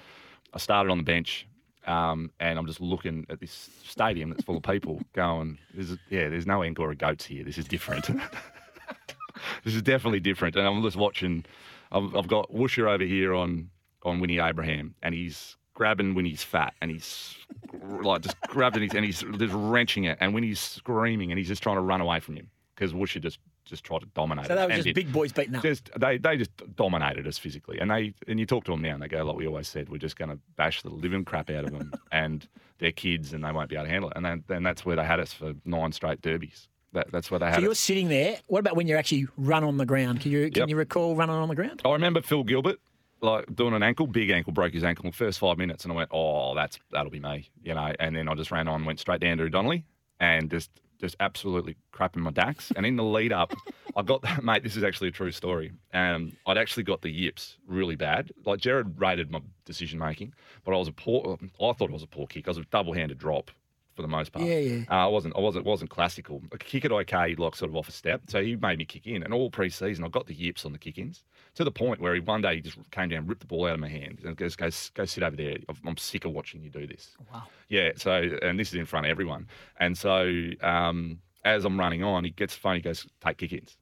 [0.55, 1.47] I started on the bench
[1.87, 6.47] um, and I'm just looking at this stadium that's full of people going, yeah, there's
[6.47, 7.45] no Angora goats here.
[7.45, 8.09] This is different.
[9.65, 10.57] this is definitely different.
[10.57, 11.45] And I'm just watching,
[11.91, 13.71] I've, I've got Woosher over here on,
[14.03, 17.37] on Winnie Abraham and he's grabbing Winnie's fat and he's
[17.83, 20.19] like just grabbed and he's, and he's just wrenching it.
[20.21, 23.21] And when he's screaming and he's just trying to run away from him because Woosher
[23.21, 24.47] just, just tried to dominate.
[24.47, 24.95] So they were just did.
[24.95, 25.63] big boys beating up.
[25.63, 28.95] Just they they just dominated us physically, and they and you talk to them now,
[28.95, 31.49] and they go like we always said, we're just going to bash the living crap
[31.49, 34.17] out of them and their kids, and they won't be able to handle it.
[34.17, 36.69] And then, then that's where they had us for nine straight derbies.
[36.93, 37.79] That, that's what they so had you're us.
[37.79, 38.39] sitting there.
[38.49, 40.21] What about when you actually run on the ground?
[40.21, 40.69] Can you can Yep.
[40.69, 41.83] you recall running on the ground?
[41.85, 42.79] I remember Phil Gilbert
[43.23, 45.93] like doing an ankle, big ankle, broke his ankle in the first five minutes, and
[45.93, 47.93] I went, oh, that's that'll be me, you know.
[48.01, 49.85] And then I just ran on, went straight to Andrew Donnelly,
[50.21, 52.73] and just just absolutely crapping my dacks.
[52.77, 53.53] And in the lead up,
[53.97, 54.63] I got that mate.
[54.63, 55.73] This is actually a true story.
[55.95, 58.33] Um, I'd actually got the yips really bad.
[58.45, 61.39] Like Gerard rated my decision making, but I was a poor.
[61.43, 62.47] I thought it was a poor kick.
[62.49, 63.51] I was a double handed drop
[63.95, 64.45] for the most part.
[64.45, 64.85] Yeah, yeah.
[64.91, 65.37] Uh, I wasn't.
[65.37, 65.67] I wasn't.
[65.67, 66.43] It wasn't classical.
[66.53, 68.23] I kick it okay, like sort of off a step.
[68.29, 70.79] So he made me kick in, and all pre-season I got the yips on the
[70.79, 71.25] kick-ins
[71.55, 73.75] to the point where he one day he just came down, ripped the ball out
[73.75, 75.57] of my hand, and goes, "Go, go sit over there.
[75.87, 77.45] I'm sick of watching you do this." Wow.
[77.69, 77.93] Yeah.
[77.97, 79.49] So, and this is in front of everyone.
[79.79, 82.77] And so, um, as I'm running on, he gets the phone.
[82.77, 83.77] He goes, "Take kick-ins."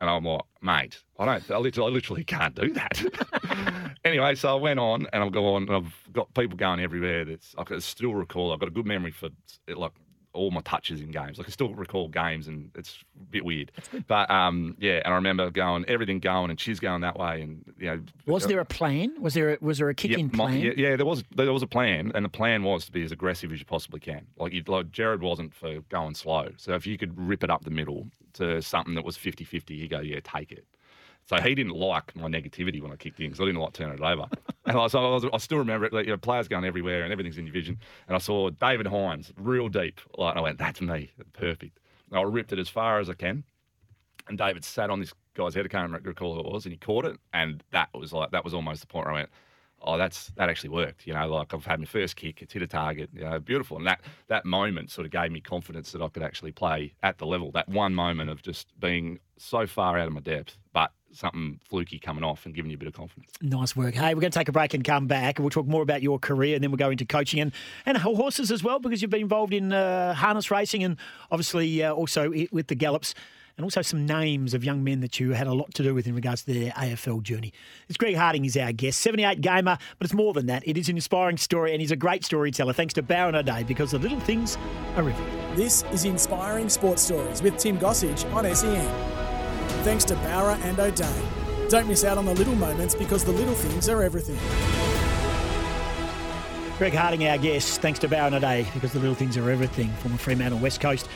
[0.00, 3.94] And I'm like, mate, I don't, I literally, I literally can't do that.
[4.04, 7.24] anyway, so I went on and I've gone, and I've got people going everywhere.
[7.24, 8.52] That's I can still recall.
[8.52, 9.30] I've got a good memory for
[9.68, 9.92] like
[10.36, 11.38] all my touches in games.
[11.38, 13.72] Like I can still recall games, and it's a bit weird.
[14.06, 17.64] But um, yeah, and I remember going everything going, and she's going that way, and
[17.78, 18.00] you know.
[18.26, 19.14] Was there a plan?
[19.20, 20.60] Was there a, was there a kick Yep, in my- plan?
[20.60, 23.12] yeah, yeah, there was there was a plan, and the plan was to be as
[23.12, 24.26] aggressive as you possibly can.
[24.38, 27.64] Like, you, like Gerard wasn't for going slow, so if you could rip it up
[27.64, 30.66] the middle to something that was 50-50, he'd go, yeah, take it.
[31.26, 33.98] So he didn't like my negativity when I kicked in because I didn't like turning
[33.98, 34.26] it over.
[34.64, 35.92] and I, I, was, I still remember it.
[35.92, 37.78] Like, you know, players going everywhere and everything's in your vision.
[38.06, 40.00] And I saw David Hines real deep.
[40.16, 41.80] Like, and I went, that's me, perfect.
[42.10, 43.42] And I ripped it as far as I can.
[44.28, 45.66] And David sat on this guy's head.
[45.66, 47.16] I can't recall who it was, and he caught it.
[47.32, 49.28] And that was like that was almost the point where I went,
[49.82, 52.62] "Oh, that's that actually worked." You know, like I've had my first kick, it's hit
[52.62, 53.10] a target.
[53.14, 53.76] You know, beautiful.
[53.76, 57.18] And that that moment sort of gave me confidence that I could actually play at
[57.18, 57.52] the level.
[57.52, 61.98] That one moment of just being so far out of my depth, but something fluky
[61.98, 63.30] coming off and giving you a bit of confidence.
[63.40, 63.94] Nice work.
[63.94, 66.02] Hey, we're going to take a break and come back, and we'll talk more about
[66.02, 67.52] your career, and then we'll go into coaching and,
[67.84, 70.96] and horses as well, because you've been involved in uh, harness racing and
[71.30, 73.14] obviously uh, also with the gallops,
[73.56, 76.06] and also some names of young men that you had a lot to do with
[76.06, 77.52] in regards to their AFL journey.
[77.88, 80.66] It's Greg Harding is our guest, 78 gamer, but it's more than that.
[80.68, 82.74] It is an inspiring story, and he's a great storyteller.
[82.74, 84.56] Thanks to Bowra and O'Dea, because the little things
[84.94, 85.26] are everything.
[85.56, 89.25] This is Inspiring Sports Stories with Tim Gossage on SEN.
[89.86, 91.68] Thanks to Bowra and O'Dea.
[91.68, 94.34] Don't miss out on the little moments because the little things are everything.
[96.76, 99.92] Greg Harding, our guest, thanks to Bowra and O'Dea, because the little things are everything
[100.02, 101.08] the Fremantle West Coast.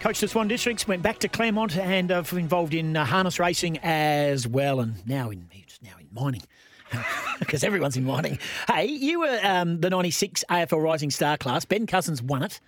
[0.00, 3.76] Coached the Swan Districts, went back to Claremont and uh, involved in uh, harness racing
[3.82, 5.46] as well, and now in
[5.82, 6.42] now in mining.
[7.40, 8.38] Because everyone's in mining.
[8.68, 11.64] Hey, you were um, the 96 AFL Rising Star class.
[11.66, 12.58] Ben Cousins won it.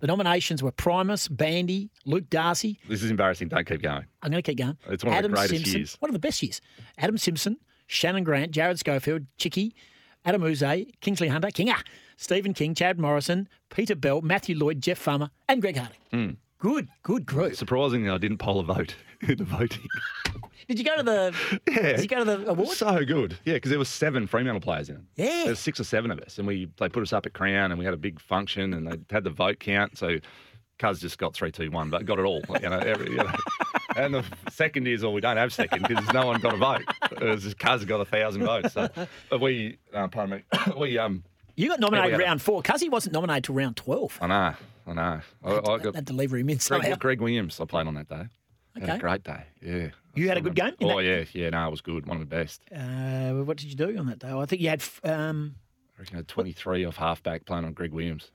[0.00, 2.78] The nominations were Primus, Bandy, Luke Darcy.
[2.88, 3.48] This is embarrassing.
[3.48, 4.06] Don't keep going.
[4.22, 4.78] I'm going to keep going.
[4.88, 5.96] It's one of the greatest Simpson, years.
[6.00, 6.60] One of the best years.
[6.96, 9.74] Adam Simpson, Shannon Grant, Jared Schofield, Chicky,
[10.24, 11.82] Adam Yze, Kingsley Hunter, Kinga,
[12.16, 15.96] Stephen King, Chad Morrison, Peter Bell, Matthew Lloyd, Jeff Farmer, and Greg Harding.
[16.10, 16.30] Hmm.
[16.60, 17.54] Good, good group.
[17.56, 19.88] Surprisingly, I didn't poll a vote in the voting.
[20.68, 21.34] Did you go to the?
[21.68, 21.92] Yeah.
[21.92, 22.76] Did you go to the award?
[22.76, 23.36] So good.
[23.44, 25.02] Yeah, because there was seven Fremantle players in it.
[25.16, 25.44] Yeah.
[25.46, 26.38] There's six or seven of us.
[26.38, 28.86] And we they put us up at Crown and we had a big function and
[28.86, 29.96] they had the vote count.
[29.98, 30.18] So
[30.78, 32.42] Cuz just got three, two, one, but got it all.
[32.62, 33.30] You know, every, you know.
[33.96, 36.82] And the second is, well, we don't have second because no one got a vote.
[37.10, 38.72] It was just Cuz got a thousand votes.
[38.74, 38.88] So
[39.28, 41.24] but we, uh, pardon me, we, um,
[41.56, 42.62] You got nominated Yeah, had a- round four.
[42.78, 44.16] he wasn't nominated till round twelve.
[44.22, 44.54] I know,
[44.86, 45.20] I know.
[45.44, 46.88] I, I got Had delivery lever him in somehow.
[46.88, 48.24] Greg, Greg Williams, I played on that day.
[48.74, 48.94] Had Okay.
[48.94, 49.42] a great day.
[49.60, 49.88] Yeah.
[50.14, 51.24] You had a good game Oh, that- yeah.
[51.32, 52.06] Yeah, no, it was good.
[52.06, 52.62] One of the best.
[52.74, 54.30] Uh, what did you do on that day?
[54.30, 54.82] I think you had.
[55.04, 55.54] Um,
[55.96, 58.30] I reckon I had 23 off halfback playing on Greg Williams.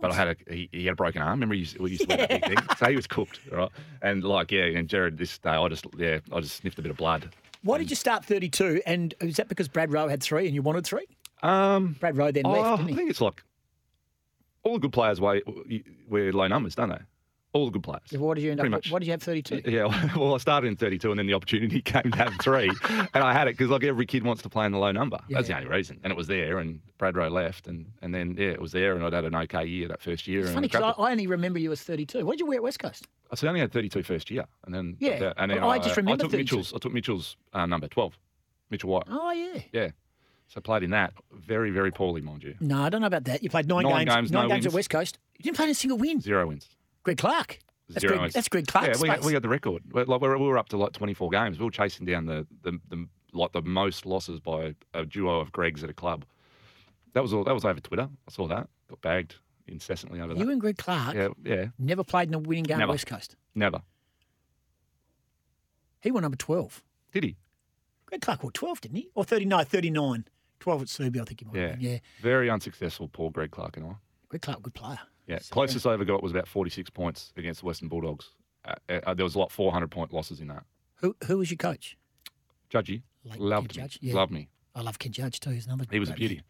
[0.00, 1.32] But I had a he, he had a broken arm.
[1.32, 2.76] Remember, he used, we used to wear that big thing.
[2.78, 3.68] So he was cooked, right?
[4.00, 6.90] And like, yeah, and Gerard this day, I just yeah, I just sniffed a bit
[6.92, 7.34] of blood.
[7.62, 8.80] Why did you start thirty-two?
[8.86, 11.06] And is that because Brad Rowe had three and you wanted three?
[11.42, 13.42] Um, Brad Rowe then oh, left, I think it's like
[14.64, 15.40] all the good players wear
[16.08, 16.98] wear low numbers, don't they?
[17.54, 18.00] All the good players.
[18.10, 18.78] Yeah, Why did you end Pretty up?
[18.78, 18.90] much.
[18.90, 19.60] Why did you have thirty-two?
[19.66, 19.84] Yeah,
[20.16, 23.34] well, I started in 32, and then the opportunity came to have three, and I
[23.34, 25.18] had it because like every kid wants to play in the low number.
[25.28, 28.36] That's the only reason, and it was there, and Brad Rowe left, and and then
[28.38, 30.40] yeah, it was there, and I'd had an okay year that first year.
[30.40, 32.24] It's and funny I because I, I only remember you as thirty-two.
[32.24, 33.06] What did you wear at West Coast?
[33.30, 33.38] it.
[33.38, 35.96] so I only had 32 first year, and then Yeah, and then but I just
[35.98, 36.56] remember I took 32.
[36.56, 36.72] Mitchell's.
[36.74, 38.18] I took Mitchell's uh, number 12,
[38.70, 39.04] Mitchell White.
[39.10, 39.60] Oh yeah.
[39.72, 39.90] Yeah,
[40.52, 42.54] so played in that very very poorly, mind you.
[42.60, 43.42] No, I don't know about that.
[43.42, 44.14] You played nine, Nine games.
[44.14, 44.72] games, nine no games at.
[44.72, 45.18] West Coast.
[45.38, 46.20] You didn't play a single win.
[46.20, 46.68] Zero wins.
[47.04, 47.58] Greg Clark.
[47.88, 48.20] That's Zero Greg.
[48.22, 48.34] wins.
[48.34, 49.82] That's Greg Clark's Yeah, we had, we the record.
[49.92, 51.58] We're, like, we were, we were up to like 24 games.
[51.58, 55.52] We were chasing down the, the, the like the most losses by a duo of
[55.52, 56.24] Gregs at a club.
[57.14, 57.44] That was all.
[57.44, 58.08] That was over Twitter.
[58.28, 58.68] I saw that.
[58.88, 59.36] Got bagged
[59.66, 60.40] incessantly over that.
[60.40, 62.92] You and Greg Clark yeah, yeah, never played in a winning game at Never.
[62.92, 63.36] West Coast.
[63.54, 63.80] never.
[66.00, 66.82] He won number twelve.
[67.12, 67.36] Did he?
[68.06, 69.08] Greg Clark wore twelve, didn't he?
[69.14, 70.24] Or 39, 39.
[70.62, 71.68] 12 at Subi, I think he might Yeah.
[71.70, 71.90] have been.
[71.92, 71.98] Yeah.
[72.20, 73.94] Very unsuccessful, Paul Greg Clark and I.
[74.28, 74.98] Greg Clark, good player.
[75.26, 78.30] Yeah, So, closest I ever got was about 46 points against the Western Bulldogs.
[78.64, 80.64] Uh, uh, there was like 400 point losses in that.
[80.96, 81.96] Who who was your coach?
[82.70, 83.82] Judgy, Late Loved me.
[83.82, 83.98] Judge.
[84.00, 84.14] Yeah.
[84.14, 84.48] Loved me.
[84.74, 85.50] I love Ken Judge too.
[85.50, 85.84] He's another.
[85.90, 86.36] He was a beauty.
[86.36, 86.44] man.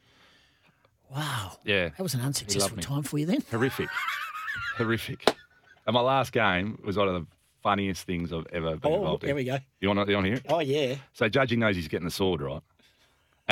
[1.11, 1.59] Wow.
[1.65, 1.89] Yeah.
[1.89, 3.43] That was an unsuccessful time for you then.
[3.51, 3.89] Horrific.
[4.77, 5.27] Horrific.
[5.87, 7.27] And my last game was one of the
[7.63, 9.29] funniest things I've ever been Oh, involved in.
[9.29, 9.59] there we go.
[9.81, 10.47] You want to, you want to hear it?
[10.49, 10.97] Oh yeah.
[11.13, 12.63] So Judgy knows he's getting the sword, right?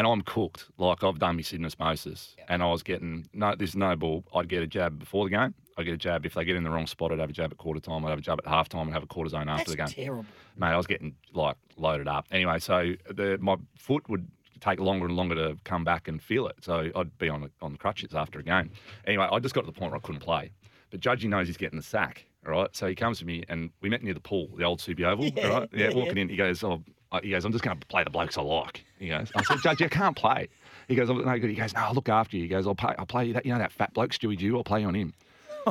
[0.01, 0.65] And I'm cooked.
[0.79, 2.35] Like I've done my syndesmosis.
[2.49, 4.25] And I was getting no there's no ball.
[4.35, 5.53] I'd get a jab before the game.
[5.77, 7.51] I'd get a jab if they get in the wrong spot, I'd have a jab
[7.53, 9.57] at quarter time, I'd have a jab at half time and have a cortisone after
[9.57, 9.87] That's the game.
[10.07, 10.25] terrible.
[10.57, 12.27] Mate, I was getting like loaded up.
[12.31, 14.27] Anyway, so the my foot would
[14.61, 16.57] take longer and longer to come back and feel it.
[16.63, 18.71] So I'd be on the, on the crutches after a game.
[19.07, 20.51] Anyway, I just got to the point where I couldn't play.
[20.91, 22.69] But Judgy knows he's getting the sack, All right.
[22.75, 25.27] So he comes to me and we met near the pool, the old Subi Oval,
[25.37, 25.69] Yeah, right?
[25.73, 26.93] Yeah, yeah, walking in, he goes, oh, I-
[27.23, 28.85] he goes, I'm just going to play the blokes I like.
[28.99, 30.49] He goes, I said, Judgy, I can't play.
[30.89, 31.51] He goes, no good.
[31.51, 32.43] He goes, no, I'll look after you.
[32.43, 34.57] He goes, I'll play, I'll play you that, you know, that fat bloke, Stewie Dew,
[34.57, 35.13] I'll play on him.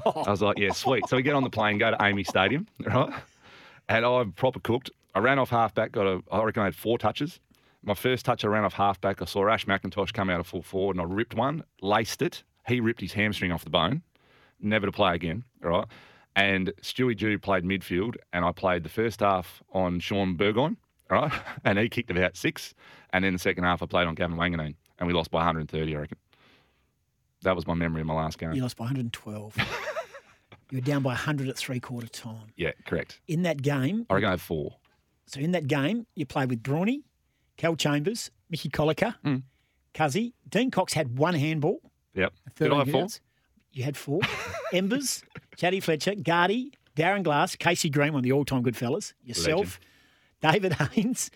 [0.05, 1.07] I was like, yeah, sweet.
[1.09, 3.11] So we get on the plane, go to AAMI Stadium, right?
[3.87, 4.91] And I'm proper cooked.
[5.15, 7.39] I ran off halfback, got a, I reckon I had four touches.
[7.83, 9.21] My first touch, I ran off halfback.
[9.21, 12.43] I saw Ash McIntosh come out of full forward and I ripped one, laced it.
[12.67, 14.03] He ripped his hamstring off the bone,
[14.59, 15.85] never to play again, right?
[16.35, 20.77] And Stewie Dew played midfield and I played the first half on Shaun Burgoyne,
[21.09, 21.31] right?
[21.65, 22.73] And he kicked about six.
[23.11, 25.95] And then the second half, I played on Gavin Wanganeen and we lost by 130,
[25.95, 26.17] I reckon.
[27.43, 28.51] That was my memory of my last game.
[28.53, 29.55] You lost by 112.
[30.71, 32.51] you were down by 100 at three quarter time.
[32.57, 33.19] Yeah, correct.
[33.27, 34.75] In that game, I reckon I had four.
[35.25, 37.03] so in that game, you played with Brawny,
[37.57, 39.43] Cal Chambers, Mickey Collicker, Mm.
[39.93, 40.33] Cuzzy.
[40.47, 41.79] Dean Cox had one handball.
[42.13, 42.33] Yep.
[42.57, 43.07] Did I have four?
[43.71, 44.21] You had four.
[44.73, 45.23] Embers,
[45.57, 49.79] Chatty Fletcher, Gardy, Darren Glass, Casey Green, one of the all-time good fellas, yourself,
[50.41, 51.29] David Haynes,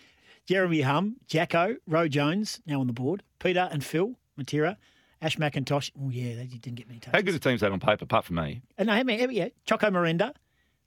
[0.45, 4.77] Jeremy Humm, Jacko, Roe Jones, now on the board, Peter and Phil, Matera,
[5.21, 5.91] Ash McIntosh.
[6.01, 7.15] Oh, yeah, they didn't get many touches.
[7.17, 8.61] How good a team's that on paper, apart from me?
[8.77, 10.33] And no, I mean, yeah, Choco Miranda.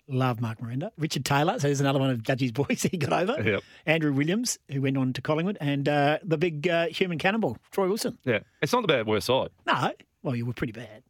[0.08, 0.92] Love Mark Miranda.
[0.98, 1.54] Richard Taylor.
[1.58, 3.42] So there's another one of Judgy's boys he got over.
[3.42, 3.62] Yep.
[3.86, 5.58] Andrew Williams, who went on to Collingwood.
[5.60, 8.16] And uh, the big uh, human cannonball, Troy Wilson.
[8.24, 8.40] Yeah.
[8.62, 9.48] It's not the bad worst side.
[9.66, 11.02] No, well, you were pretty bad.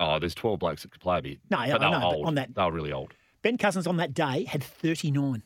[0.00, 1.38] Oh, there's 12 blokes that could play a bit.
[1.48, 2.26] No, but I know, old.
[2.26, 3.12] on that- They were really old.
[3.42, 5.42] Ben Cousins on that day had 39.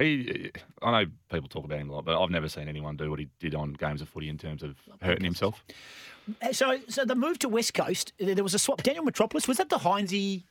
[0.00, 0.50] He,
[0.82, 3.18] I know people talk about him a lot, but I've never seen anyone do what
[3.18, 5.64] he did on games of footy in terms of hurting himself.
[6.42, 8.82] Uh, So, so the move to West Coast, uh, there was a swap.
[8.82, 10.44] Daniel Metropolis, was that the Heinzie,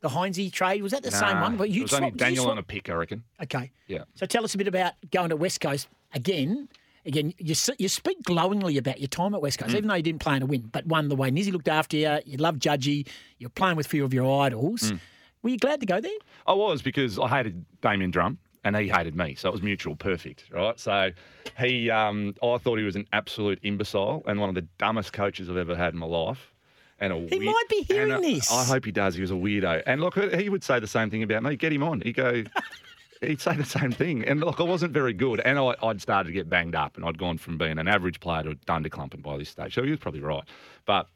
[0.00, 0.82] the Heinzie trade?
[0.82, 1.56] Was that the same one?
[1.56, 3.24] But it you was only swapped- did you Daniel swap- on a pick, I reckon.
[3.42, 3.70] Okay.
[3.86, 4.04] Yeah.
[4.14, 6.68] So tell us a bit about going to West Coast again.
[7.06, 9.62] Again, you, you speak glowingly about your time at West Mm.
[9.64, 11.68] Coast, even though you didn't play in a win, but won the way Nizzy looked
[11.68, 13.06] after you, you loved Judgy,
[13.38, 14.92] you're playing with a few of your idols.
[14.92, 15.00] Mm.
[15.42, 16.12] Were you glad to go there?
[16.46, 19.34] I was because I hated Damien Drum and he hated me.
[19.34, 20.78] So it was mutual, perfect, right?
[20.78, 21.10] So
[21.58, 25.48] he, um, I thought he was an absolute imbecile and one of the dumbest coaches
[25.48, 26.52] I've ever had in my life.
[26.98, 28.52] And a He weird- might be hearing a- this.
[28.52, 29.14] I hope he does.
[29.14, 29.82] He was a weirdo.
[29.86, 31.56] And look, he would say the same thing about me.
[31.56, 32.02] Get him on.
[32.02, 32.44] He'd go.
[33.22, 34.24] He'd say the same thing.
[34.24, 35.40] And look, I wasn't very good.
[35.40, 38.18] And I, I'd started to get banged up and I'd gone from being an average
[38.20, 39.74] player to a dunderclumping by this stage.
[39.74, 40.44] So he was probably right.
[40.86, 41.06] But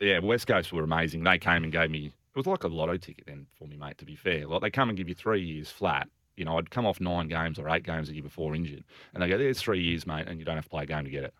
[0.00, 1.24] yeah, West Coast were amazing.
[1.24, 3.96] They came and gave me, it was like a lotto ticket then for me, mate,
[3.98, 4.46] to be fair.
[4.46, 6.06] Like they come and give you three years flat.
[6.36, 8.84] You know, I'd come off nine games or eight games a year before injured.
[9.12, 11.04] And they go, there's three years, mate, and you don't have to play a game
[11.04, 11.34] to get it.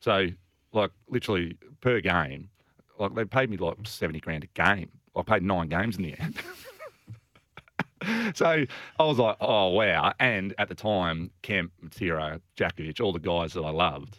[0.00, 0.28] So,
[0.72, 2.48] like, literally per game,
[2.98, 4.90] like they paid me like 70 grand a game.
[5.14, 6.36] I paid nine games in the end.
[8.36, 8.64] so
[8.98, 10.12] I was like, oh, wow.
[10.18, 14.18] And at the time, Kemp, Matera, Jakovich, all the guys that I loved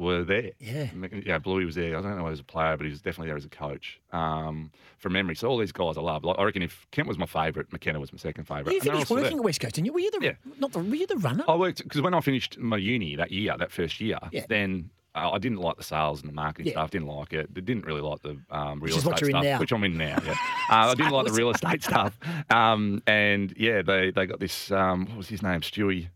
[0.00, 0.50] were there.
[0.58, 0.88] Yeah.
[1.24, 1.96] Yeah, Bluey was there.
[1.96, 3.48] I don't know if he was a player, but he was definitely there as a
[3.50, 5.36] coach um, from memory.
[5.36, 6.24] So all these guys I love.
[6.24, 8.72] Like, I reckon if Kent was my favourite, McKenna was my second favourite.
[8.74, 9.92] You finished working at West Coast, didn't you?
[9.92, 10.32] Were you the Yeah.
[10.58, 11.44] not the were you the runner?
[11.46, 14.44] I worked because when I finished my uni that year, that first year, Yeah.
[14.48, 16.74] then I didn't like the sales and the marketing Yeah.
[16.74, 16.90] stuff.
[16.92, 17.52] Didn't like it.
[17.52, 20.18] Didn't really like the um, real estate stuff, which I'm in now.
[20.24, 20.34] Yeah.
[20.70, 22.16] Uh, I didn't like the real estate stuff.
[22.48, 24.70] Um, and yeah, they they got this.
[24.70, 25.62] Um, what was his name?
[25.62, 26.08] Stewie.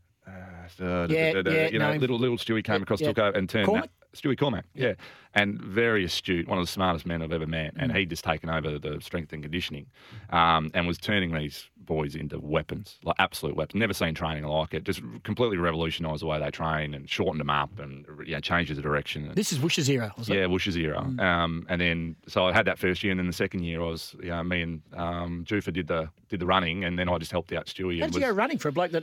[0.81, 3.09] Uh, da- da- Yeah, da- yeah, you know, little little Stewie came across, yeah.
[3.09, 3.85] took over and turned Cormac?
[3.85, 3.90] that.
[4.18, 4.94] Stewie Cormac, yeah.
[5.35, 7.83] and very astute, one of the smartest men I've ever met, Mm.
[7.83, 9.87] and he'd just taken over the strength and conditioning,
[10.31, 13.79] um, and was turning these boys into weapons, like absolute weapons.
[13.81, 14.85] Never seen training like it.
[14.85, 18.72] Just completely revolutionised the way they train and shortened them up, and you know, changed
[18.74, 19.33] the direction.
[19.35, 20.37] This is Bush's era, was it?
[20.37, 21.00] Yeah, Woosh's era.
[21.03, 21.20] Mm.
[21.20, 23.87] Um, and then so I had that first year, and then the second year I
[23.88, 27.18] was, you know, me and um, Jufa did the did the running, and then I
[27.18, 27.98] just helped out Stewie.
[27.98, 29.03] How did you go running for a bloke that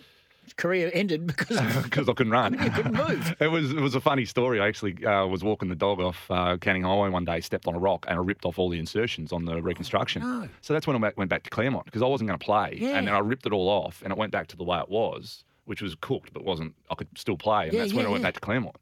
[0.57, 2.53] career ended because because I couldn't run.
[2.63, 3.35] you couldn't move.
[3.39, 4.59] it was it was a funny story.
[4.59, 7.75] I actually uh, was walking the dog off uh, Canning Highway one day, stepped on
[7.75, 10.21] a rock, and I ripped off all the insertions on the reconstruction.
[10.21, 10.47] no.
[10.61, 12.97] So that's when I went- back to Claremont because I wasn't going to play, Yeah.
[12.97, 14.89] and then I ripped it all off, and it went back to the way it
[14.89, 16.73] was, which was cooked but wasn't.
[16.89, 18.75] I could still play, and Yeah, that's when yeah, I went back to Claremont.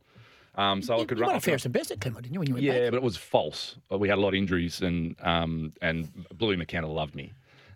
[0.56, 1.30] Um, so I you, could you run.
[1.30, 2.40] won a fairest and best at Claremont, didn't you?
[2.40, 2.92] When you went Yeah, back?
[2.92, 3.76] but it was false.
[3.92, 7.32] We had a lot of injuries, and um, and Bluey McKenna loved me.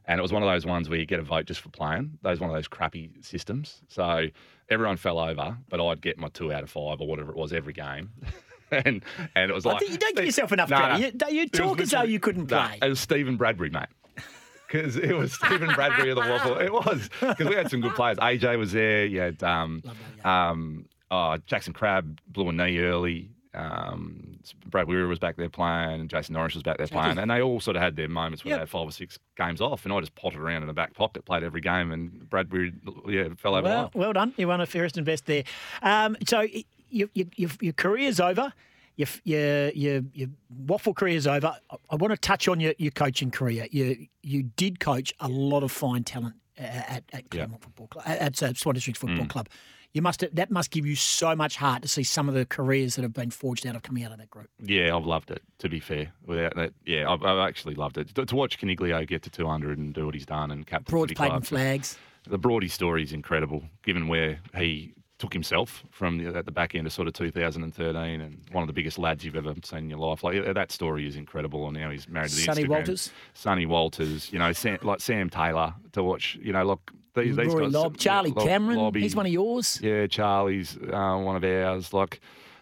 [0.05, 2.17] And it was one of those ones where you get a vote just for playing.
[2.21, 3.81] Those one of those crappy systems.
[3.87, 4.27] So
[4.69, 7.53] everyone fell over, but I'd get my two out of five or whatever it was
[7.53, 8.09] every game.
[8.71, 9.03] and
[9.35, 11.21] and it was like I think you don't give yourself enough No, credit.
[11.21, 11.27] no.
[11.29, 12.79] You, you talk as though you couldn't no, play.
[12.81, 13.87] it was Steven Bradbury, mate.
[14.67, 16.59] Because it was Steven Bradbury of the WAFL.
[16.61, 18.17] It was because we had some good players.
[18.17, 19.05] AJ was there.
[19.05, 19.83] You had um,
[20.25, 23.29] um, oh, Jackson Crabb blew a knee early.
[23.53, 24.32] Um,
[24.65, 27.41] Brad Weir was back there playing, and Jason Norris was back there playing, and they
[27.41, 28.57] all sort of had their moments where Yep.
[28.57, 30.93] they had five or six games off, and I just potted around in the back
[30.93, 32.71] pocket, played every game, and Brad Weir,
[33.07, 33.63] yeah, fell over.
[33.67, 34.33] Well, well done.
[34.37, 35.43] You won a fairest and best there.
[35.81, 38.51] Um, so you, you, you, your career's over.
[38.95, 40.27] Your, your, your, your
[40.67, 41.47] WAFL career's over.
[41.47, 43.65] I, I want to touch on your, your coaching career.
[43.71, 48.43] You you did coach a lot of fine talent at, at Claremont Football Club, at,
[48.43, 49.49] at Swan District Football Club.
[49.93, 52.95] You must that must give you so much heart to see some of the careers
[52.95, 54.49] that have been forged out of coming out of that group.
[54.59, 55.43] Yeah, I've loved it.
[55.59, 58.13] To be fair, without that, yeah, I've, I've actually loved it.
[58.15, 61.13] To, to watch Caniglio get to 200 and do what he's done, and captain Broads
[61.13, 61.97] played flags.
[62.27, 64.93] The Broady story is incredible, given where he
[65.23, 68.67] took himself from the, at the back end of sort of 2013, and one of
[68.67, 70.21] the biggest lads you've ever seen in your life.
[70.21, 73.11] Like that story is incredible, and now he's married to the Sonny Instagram- Walters.
[73.33, 76.37] Sonny Walters, you know, Sam, like Sam Taylor to watch.
[76.41, 77.71] You know, look these, these guys.
[77.71, 78.77] Lobb, Charlie Lob- Cameron.
[78.77, 78.99] Lobby.
[78.99, 79.79] He's one of yours.
[79.81, 81.93] Yeah, Charlie's uh, one of ours.
[81.93, 82.19] Like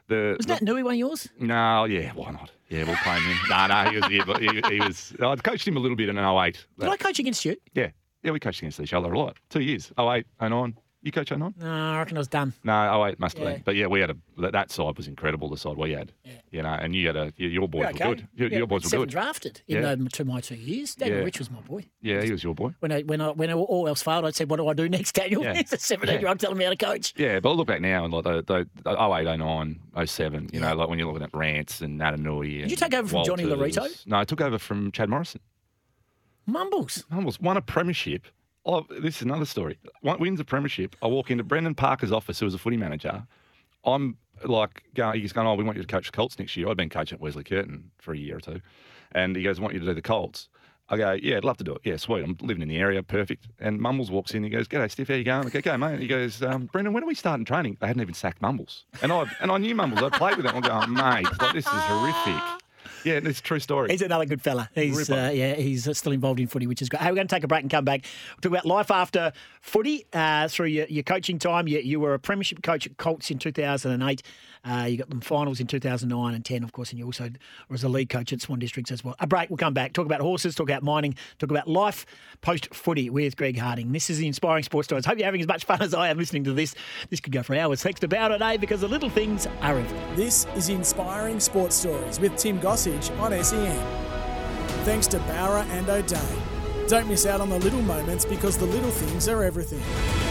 [0.07, 1.29] the Wasn't that Nui one of yours?
[1.39, 2.51] no, yeah, why not?
[2.69, 3.37] Yeah, we'll claim him.
[3.49, 5.13] no, no, he was, he, he, he was.
[5.19, 6.63] I coached him a little bit in 08.
[6.79, 7.55] Did I coach against you?
[7.73, 7.89] Yeah,
[8.21, 9.37] yeah, we coached against each other a lot.
[9.49, 10.77] Two years, 08, 09.
[11.03, 11.55] You coach 09?
[11.57, 12.53] No, I reckon I was done.
[12.63, 13.53] No, 08 must have Yeah.
[13.55, 13.61] been.
[13.65, 15.49] But yeah, we had a that- side was incredible.
[15.49, 16.11] The side we had,
[16.51, 18.27] you know, and you had a your- boys Yeah, were good.
[18.35, 19.09] Your, Yeah, your boys were good.
[19.09, 19.95] drafted in Yeah.
[20.13, 20.93] to my two years.
[20.93, 21.23] Daniel Yeah.
[21.25, 21.85] Rich was my boy.
[22.03, 22.75] Yeah, he was your boy.
[22.81, 25.13] When I, when I, when all else failed, I said, "What do I do next,
[25.13, 25.53] Daniel?" Yeah.
[25.55, 27.15] He's a seventeen-year-old telling me how to coach.
[27.17, 30.59] Yeah, but I look back now and like the, the, the 08, 09, 07, you
[30.59, 32.61] know, like when you're looking at Rance and Naitanui.
[32.61, 34.05] Did you take over from Johnny Laurito?
[34.05, 35.41] No, I took over from Chad Morrison.
[36.45, 37.05] Mumbles.
[37.09, 38.27] Mumbles won a premiership.
[38.65, 39.79] Oh, this is another story.
[40.01, 40.95] One, wins a premiership.
[41.01, 43.25] I walk into Brendan Parker's office, who was a footy manager.
[43.83, 46.69] I'm like, going, he's going, oh, we want you to coach the Colts next year.
[46.69, 48.61] I'd been coaching at Wesley Curtin for a year or two.
[49.13, 50.47] And he goes, I want you to do the Colts.
[50.89, 51.81] I go, yeah, I'd love to do it.
[51.85, 52.23] Yeah, sweet.
[52.23, 53.47] I'm living in the area, perfect.
[53.59, 54.43] And Mumbles walks in.
[54.43, 55.47] He goes, G'day, Steph, how you going?
[55.47, 55.99] I go, okay, mate.
[55.99, 57.77] He goes, um, Brendan, when are we starting training?
[57.79, 58.85] They hadn't even sacked Mumbles.
[59.01, 60.03] And I and I knew Mumbles.
[60.03, 60.55] I played with him.
[60.55, 62.60] I'm going, mate, like, this is horrific.
[63.03, 63.89] Yeah, it's a true story.
[63.91, 64.69] He's another good fella.
[64.73, 67.01] He's uh, yeah, he's still involved in footy, which is great.
[67.01, 68.05] Hey, we're going to take a break and come back.
[68.31, 71.67] We'll talk about life after footy uh, through your, your coaching time.
[71.67, 74.21] You, you were a premiership coach at Colts in 2008.
[74.63, 77.29] Uh, you got them finals in 2009 and 10, of course, and you also
[77.69, 79.15] was a lead coach at Swan Districts as well.
[79.19, 79.93] A break, we'll come back.
[79.93, 82.05] Talk about horses, talk about mining, talk about life
[82.41, 83.91] post footy with Greg Harding.
[83.91, 85.05] This is the Inspiring Sports Stories.
[85.05, 86.75] Hope you're having as much fun as I am listening to this.
[87.09, 87.81] This could go for hours.
[87.81, 90.15] Thanks to Bow today because the little things are everything.
[90.15, 94.01] This is Inspiring Sports Stories with Tim Gossage on SEN.
[94.83, 96.87] Thanks to Bowra and O'Dea.
[96.87, 100.30] Don't miss out on the little moments because the little things are everything.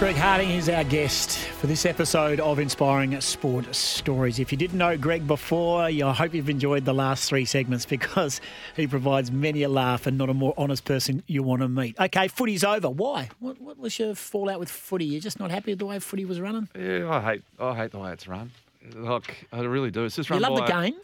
[0.00, 4.38] Greg Harding is our guest for this episode of Inspiring Sport Stories.
[4.38, 8.40] If you didn't know Greg before, I hope you've enjoyed the last three segments because
[8.76, 12.00] he provides many a laugh and not a more honest person you want to meet.
[12.00, 12.88] Okay, footy's over.
[12.88, 13.28] Why?
[13.40, 15.04] What, what was your fallout with footy?
[15.04, 16.70] You're just not happy with the way footy was running?
[16.74, 18.52] Yeah, I hate I hate the way it's run.
[18.94, 20.04] Look, I really do.
[20.06, 20.94] It's just run You love the game?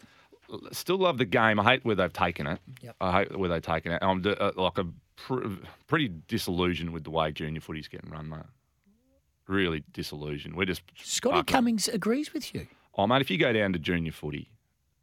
[0.71, 1.59] Still love the game.
[1.59, 2.59] I hate where they've taken it.
[2.81, 2.95] Yep.
[2.99, 3.99] I hate where they've taken it.
[4.01, 5.49] I'm uh, like a pr-
[5.85, 8.39] pretty disillusioned with the way junior footy's getting run, mate.
[9.47, 10.55] Really disillusioned.
[10.55, 12.67] We're just Scotty fucking- Cummings agrees with you.
[12.97, 14.49] Oh, mate, if you go down to junior footy,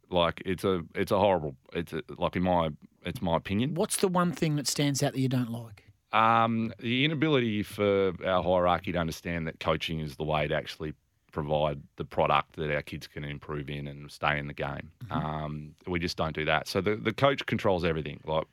[0.09, 1.55] like it's a it's a horrible.
[1.73, 2.69] It's a, like in my
[3.05, 3.73] it's my opinion.
[3.73, 5.83] What's the one thing that stands out that you don't like?
[6.11, 10.93] Um, the inability for our hierarchy to understand that coaching is the way to actually
[11.31, 14.91] provide the product that our kids can improve in and stay in the game.
[15.11, 16.69] Um, we just don't do that.
[16.69, 18.45] So the, the coach controls everything, like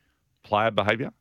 [0.42, 1.12] player behaviour,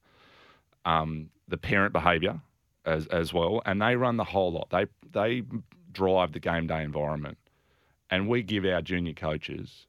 [0.86, 2.40] um, the parent behaviour
[2.86, 4.70] as as well, and they run the whole lot.
[4.70, 5.44] They they
[5.92, 7.38] drive the game day environment,
[8.10, 9.88] and we give our junior coaches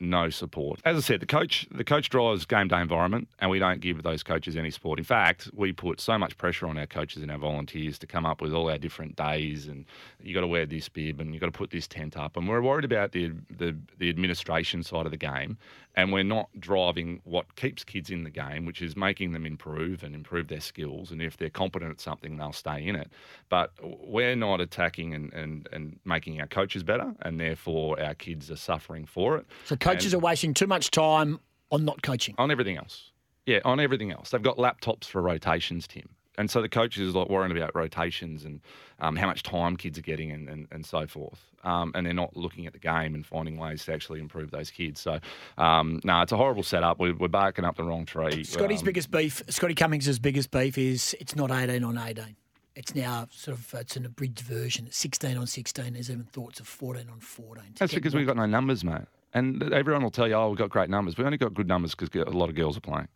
[0.00, 0.80] no support.
[0.84, 4.02] As I said, the coach the coach drives game day environment, and we don't give
[4.02, 4.98] those coaches any support.
[4.98, 8.24] In fact, we put so much pressure on our coaches and our volunteers to come
[8.24, 9.84] up with all our different days, and
[10.22, 12.48] you got to wear this bib, and you got to put this tent up, and
[12.48, 15.58] we're worried about the, the the administration side of the game,
[15.96, 20.02] and we're not driving what keeps kids in the game, which is making them improve
[20.02, 23.10] and improve their skills, and if they're competent at something, they'll stay in it.
[23.48, 28.50] But we're not attacking and and, and making our coaches better, and therefore our kids
[28.50, 29.46] are suffering for it.
[29.64, 31.40] So coaches And- are wasting too much time
[31.72, 32.34] on not coaching.
[32.38, 33.10] on everything else.
[33.46, 34.30] Yeah, on everything else.
[34.30, 36.08] They've got laptops for rotations, Tim.
[36.40, 38.62] And so the coaches are like worrying about rotations and
[38.98, 41.44] um, how much time kids are getting and, and, and so forth.
[41.64, 44.70] Um, and they're not looking at the game and finding ways to actually improve those
[44.70, 45.02] kids.
[45.02, 45.20] So,
[45.58, 46.98] um, no, it's a horrible setup.
[46.98, 48.42] We're, we're barking up the wrong tree.
[48.44, 52.36] Scotty's Um, biggest beef, Scotty Cummings' biggest beef is it's not 18 on 18.
[52.74, 54.86] It's now sort of it's an abridged version.
[54.86, 55.92] It's 16 on 16.
[55.92, 57.64] There's even thoughts of 14 on 14.
[57.64, 59.02] To That's because we've got no numbers, mate.
[59.34, 61.18] And everyone will tell you, oh, we've got great numbers.
[61.18, 63.08] We only got good numbers because a lot of girls are playing.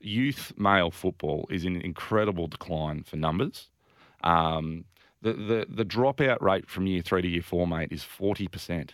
[0.00, 3.68] Youth male football is in incredible decline for numbers.
[4.24, 4.84] Um,
[5.22, 8.90] the, the, the dropout rate from year three to year four, mate, is 40%.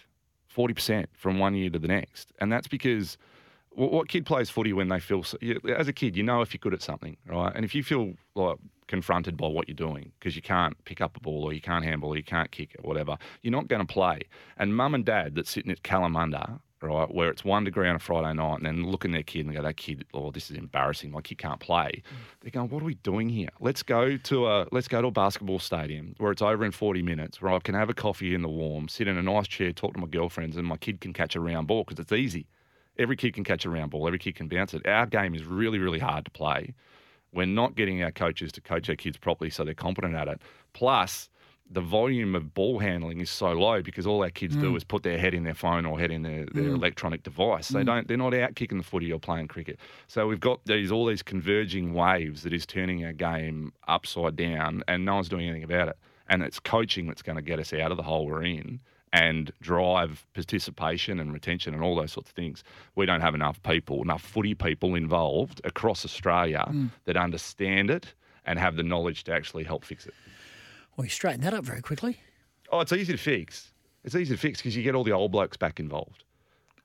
[0.55, 2.33] 40% from one year to the next.
[2.41, 3.19] And that's because
[3.71, 5.25] what, kid plays footy when they feel,
[5.77, 7.53] as a kid, you know if you're good at something, right?
[7.55, 8.57] And if you feel like
[8.89, 11.85] confronted by what you're doing because you can't pick up a ball or you can't
[11.85, 14.21] handle or you can't kick or whatever, you're not going to play.
[14.57, 17.99] And mum and dad that's sitting at Kalamunda, right, where it's one degree on a
[17.99, 20.57] Friday night and then look at their kid and go, that kid, oh, this is
[20.57, 21.11] embarrassing.
[21.11, 22.03] My kid can't play.
[22.05, 22.17] Mm.
[22.41, 23.49] They're going, what are we doing here?
[23.61, 27.03] Let's go to a let's go to a basketball stadium where it's over in 40
[27.03, 29.73] minutes, where I can have a coffee in the warm, sit in a nice chair,
[29.73, 32.47] talk to my girlfriends, and my kid can catch a round ball because it's easy.
[32.99, 34.07] Every kid can catch a round ball.
[34.07, 34.87] Every kid can bounce it.
[34.87, 36.75] Our game is really, really hard to play.
[37.33, 40.41] We're not getting our coaches to coach our kids properly so they're competent at it.
[40.73, 41.29] Plus,
[41.71, 44.77] the volume of ball handling is so low because all our kids do mm.
[44.77, 46.75] is put their head in their phone or head in their, their mm.
[46.75, 47.69] electronic device.
[47.69, 47.87] They mm.
[47.87, 48.09] don't.
[48.09, 49.79] They're not out kicking the footy or playing cricket.
[50.07, 54.85] So we've got these all these converging waves that is turning our game upside down,
[54.87, 55.99] and no one's doing anything about it.
[56.29, 58.81] And it's coaching that's going to get us out of the hole we're in
[59.13, 62.63] and drive participation and retention and all those sorts of things.
[62.97, 66.69] We don't have enough people, enough footy people involved across Australia
[67.05, 68.15] that understand it
[68.45, 70.15] and have the knowledge to actually help fix it.
[70.97, 72.19] Well, you straightened that up very quickly.
[72.73, 73.73] Oh, it's easy to fix.
[74.05, 76.25] It's easy to fix because you get all the old blokes back involved.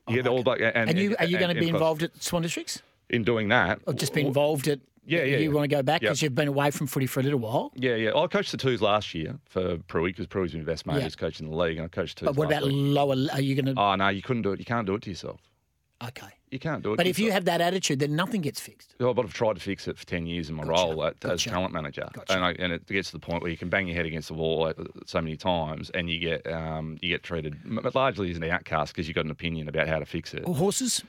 [0.07, 2.03] You get the oh, old bloke, and, And, you are you going to be involved
[2.03, 2.81] at Swan Districts?
[3.09, 3.79] in doing that?
[3.87, 4.79] Or just be involved at.
[5.05, 5.55] Yeah, yeah, You yeah.
[5.55, 6.09] want to go back Yep.
[6.11, 7.71] because you've been away from footy for a little while.
[7.75, 8.15] Yeah, yeah.
[8.15, 11.01] I coached the twos last year for Prui because Prui's been best mate Yeah.
[11.01, 12.27] who's coaching the league, and I coached twos.
[12.27, 12.71] But what about week.
[12.75, 13.15] lower?
[13.33, 13.81] Are you going to?
[13.81, 14.59] Oh no, you couldn't do it.
[14.59, 15.41] You can't do it to yourself.
[16.07, 16.27] Okay.
[16.49, 16.97] You can't do it.
[16.97, 18.95] But if you have that attitude, then nothing gets fixed.
[18.99, 21.13] Oh, but I've tried to fix it for 10 years in my Gotcha, role at,
[21.23, 21.49] as gotcha.
[21.49, 22.09] talent manager.
[22.11, 22.33] Gotcha.
[22.33, 24.27] And, I, and it gets to the point where you can bang your head against
[24.27, 24.73] the wall uh,
[25.05, 28.93] so many times and you get um, you get treated m- largely as an outcast
[28.93, 30.43] because you've got an opinion about how to fix it.
[30.45, 31.03] Or horses?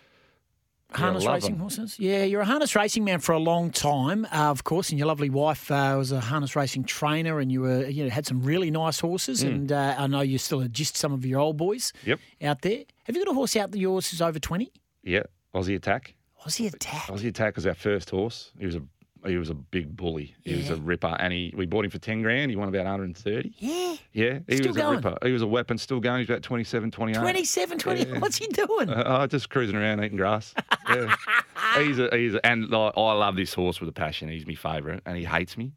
[0.93, 1.99] Harness love racing horses?
[1.99, 5.09] Yeah, you're a harness racing man for a long time, uh, of course, and your
[5.09, 8.43] lovely wife uh, was a harness racing trainer, and you were you know had some
[8.43, 11.95] really nice horses, and uh, I know you still just some of your old boys
[12.05, 12.11] Hmm.
[12.11, 12.21] Yep.
[12.43, 12.83] out there.
[13.05, 14.71] Have you got a horse out that yours who's over twenty?
[15.03, 15.23] Yeah.
[15.55, 16.15] Aussie Attack.
[16.47, 17.03] Aussie Attack.
[17.09, 18.53] Aussie Attack was our first horse.
[18.59, 18.83] He was a
[19.25, 20.35] he was a big bully.
[20.43, 22.51] He was a ripper, and he we bought him for ten grand.
[22.51, 23.55] He won about 130.
[23.59, 24.95] Yeah, Yeah, he Still was going?
[24.95, 25.19] a ripper.
[25.25, 26.19] He was a weapon, still going.
[26.19, 27.21] He's about 27, 28.
[27.21, 28.05] 27, 20.
[28.19, 28.91] What's he doing?
[28.91, 30.53] Uh, oh, just cruising around eating grass.
[30.89, 31.15] Yeah.
[31.79, 34.29] he's a, he's a, and like, I love this horse with a passion.
[34.29, 35.71] He's my favourite, and he hates me.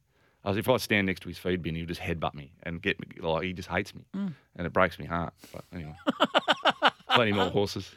[0.43, 2.81] I was, if I stand next to his feed bin, he'll just headbutt me and
[2.81, 3.05] get me.
[3.21, 4.33] Like he just hates me, Mm.
[4.55, 5.35] and it breaks my heart.
[5.53, 5.93] But anyway,
[7.15, 7.89] plenty more horses.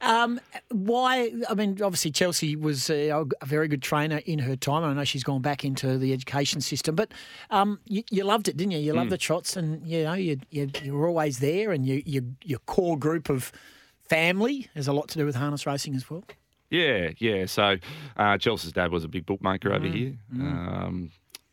[0.00, 1.32] Um, why?
[1.48, 4.84] I mean, obviously Chelsea was a, a very good trainer in her time.
[4.84, 7.12] I know she's gone back into the education system, but
[7.50, 8.78] um, you, you loved it, didn't you?
[8.78, 12.02] You loved the trots, and you know you, you you were always there, and you,
[12.04, 13.50] you your core group of
[14.08, 16.24] family has a lot to do with harness racing as well.
[16.70, 17.46] Yeah, yeah.
[17.46, 17.76] So
[18.16, 20.14] uh, Chelsea's dad was a big bookmaker over Mm, here.
[20.40, 21.10] Um,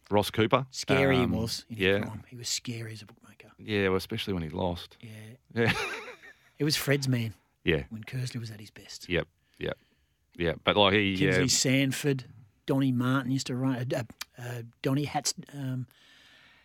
[0.10, 0.66] Ross Cooper.
[0.72, 1.66] Scary Um, he was.
[1.70, 3.52] In Yeah, he was scary as a bookmaker.
[3.60, 3.88] yeah.
[3.88, 4.98] Well, especially when he lost.
[5.00, 5.12] Yeah,
[5.64, 5.74] Yeah,
[6.62, 7.34] it was Fred's man
[7.64, 7.86] yeah.
[7.90, 9.10] when Kersley was at his best.
[9.10, 9.80] Yep, yep,
[10.38, 10.60] yep.
[10.64, 12.26] But like he, yeah, Sanford,
[12.68, 13.78] Donny Martin used to run.
[13.92, 14.04] Uh,
[14.38, 15.88] uh, Donny Hats, um,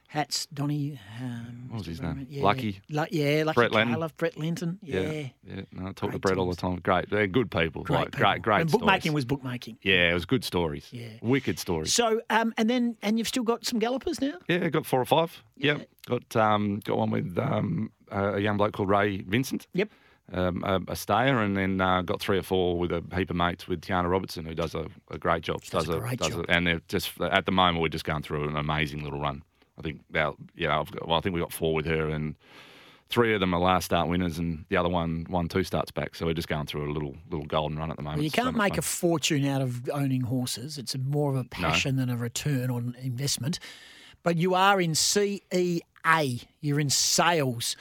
[0.09, 0.99] Hats, Donny.
[1.21, 2.27] Um, What was his name?
[2.31, 2.81] Yeah, Lucky?
[2.89, 3.97] Lu- yeah, Lucky Brett Lenton?
[3.97, 4.79] Calof, Brett Linton.
[4.83, 5.61] Yeah, yeah, yeah.
[5.73, 6.77] No, I talk to Great Brett all the time.
[6.77, 7.83] Great, they're good people.
[7.83, 8.21] great, like, people.
[8.21, 8.61] great, great.
[8.63, 9.15] And bookmaking stories.
[9.15, 9.79] was bookmaking.
[9.83, 10.89] Yeah, it was good stories.
[10.93, 11.09] Yeah.
[11.23, 11.93] Wicked stories.
[11.93, 14.35] So, um, and then, and you've still got some gallopers now.
[14.49, 15.43] yeah, got four or five.
[15.57, 15.89] Yep.
[16.07, 19.67] Got um, got one with um, a young bloke called Ray Vincent.
[19.75, 19.91] Yep.
[20.33, 23.37] Um, a, a stayer, and then uh, got three or four with a heap of
[23.37, 25.63] mates with Tiana Robertson, who does a, a great job.
[25.65, 26.45] does a great job.
[26.49, 29.43] and they're just at the moment we're just going through an amazing little run.
[29.79, 32.09] I think about you know, I've got, well, I think we got four with her,
[32.09, 32.35] and
[33.09, 36.15] three of them are last start winners, and the other one won two starts back.
[36.15, 38.19] So we're just going through a little little golden run at the moment.
[38.19, 38.79] Well, you can't make fun.
[38.79, 40.79] a fortune out of owning horses.
[40.79, 43.59] It's more of a passion than a return on investment.
[44.23, 45.81] But you are in CEA.
[46.61, 47.77] You're in sales.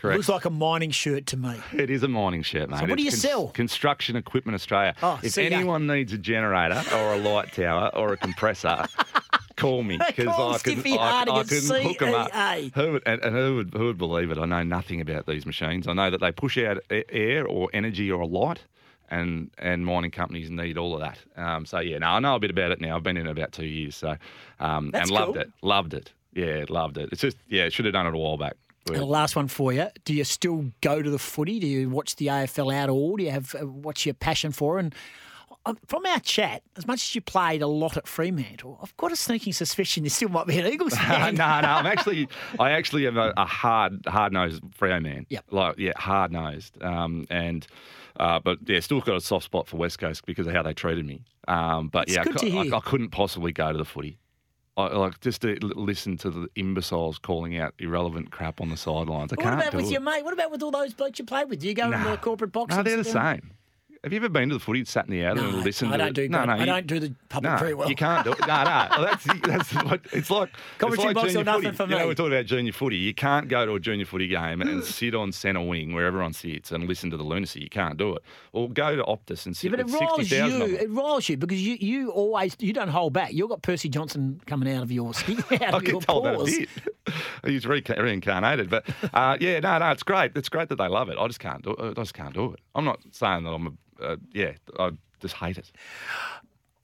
[0.00, 0.18] Correct.
[0.18, 1.56] Looks like a mining shirt to me.
[1.72, 2.80] It is a mining shirt, mate.
[2.80, 3.48] So what do you sell?
[3.48, 4.94] Construction Equipment Australia.
[5.02, 8.86] Oh, if anyone needs a generator or a light tower or a compressor,
[9.56, 12.32] call me because I can, I, I can hook them up.
[12.74, 14.38] Who would, and, and who would who would believe it?
[14.38, 15.88] I know nothing about these machines.
[15.88, 18.60] I know that they push out air or energy or a light.
[19.10, 21.18] and and mining companies need all of that.
[21.36, 22.96] Um, so yeah, no, I know a bit about it now.
[22.96, 24.16] I've been in it about two years, so
[24.60, 25.42] um, and loved cool.
[25.42, 26.12] it, loved it.
[26.32, 27.08] Yeah, loved it.
[27.12, 28.56] It's just yeah, should have done it a while back.
[28.88, 29.88] And the last one for you.
[30.04, 31.58] Do you still go to the footy?
[31.58, 33.16] Do you watch the AFL out all?
[33.16, 34.78] Do you have uh, what's your passion for?
[34.78, 34.94] And
[35.86, 39.16] from our chat, as much as you played a lot at Fremantle, I've got a
[39.16, 41.34] sneaking suspicion you still might be an Eagles no, fan.
[41.34, 45.26] no, no, I'm actually, I actually am a, a hard, hard nosed Freo man.
[45.28, 45.44] Yep.
[45.50, 46.80] Like, yeah, hard nosed.
[46.82, 47.66] Um, and,
[48.18, 50.72] uh, but yeah, still got a soft spot for West Coast because of how they
[50.74, 51.22] treated me.
[51.48, 52.76] Um, but That's yeah, I good cou- to I.
[52.76, 54.18] I couldn't possibly go to the footy.
[54.78, 59.32] I, like just to listen to the imbeciles calling out irrelevant crap on the sidelines.
[59.32, 59.92] I What can't about do with it.
[59.92, 60.22] your mate?
[60.22, 61.60] What about with all those blokes you played with?
[61.60, 62.74] Do you go into the corporate box?
[62.76, 63.52] No, they're the same.
[64.04, 65.92] Have you ever been to the footy, and sat in the out No, and listened
[65.92, 66.14] I to don't it?
[66.14, 67.88] do no, no, I you- don't do the public no, very well.
[67.88, 68.40] You can't do it.
[68.40, 68.86] No, no.
[68.90, 70.50] Well, that's that's what it's like.
[70.78, 71.76] Commentary it's like box or nothing footy.
[71.76, 72.96] for You know, we're talking about junior footy.
[72.96, 74.82] You can't go to a junior footy game and mm.
[74.84, 77.60] sit on centre wing where everyone sits and listen to the lunacy.
[77.60, 78.22] You can't do it.
[78.52, 80.76] Or go to Optus and Yeah, sit but it riles you.
[80.76, 83.32] It riles you because you, you always you don't hold back.
[83.32, 86.58] You've got Percy Johnson coming out of your out I of your that a pores.
[87.44, 88.84] He's reinca- reincarnated, but
[89.14, 90.32] uh, yeah, no, no, it's great.
[90.34, 91.16] It's great that they love it.
[91.18, 91.80] I just can't do it.
[91.80, 92.60] I just can't do it.
[92.74, 94.90] I'm not saying that I'm a, uh, yeah, I
[95.20, 95.70] just hate it.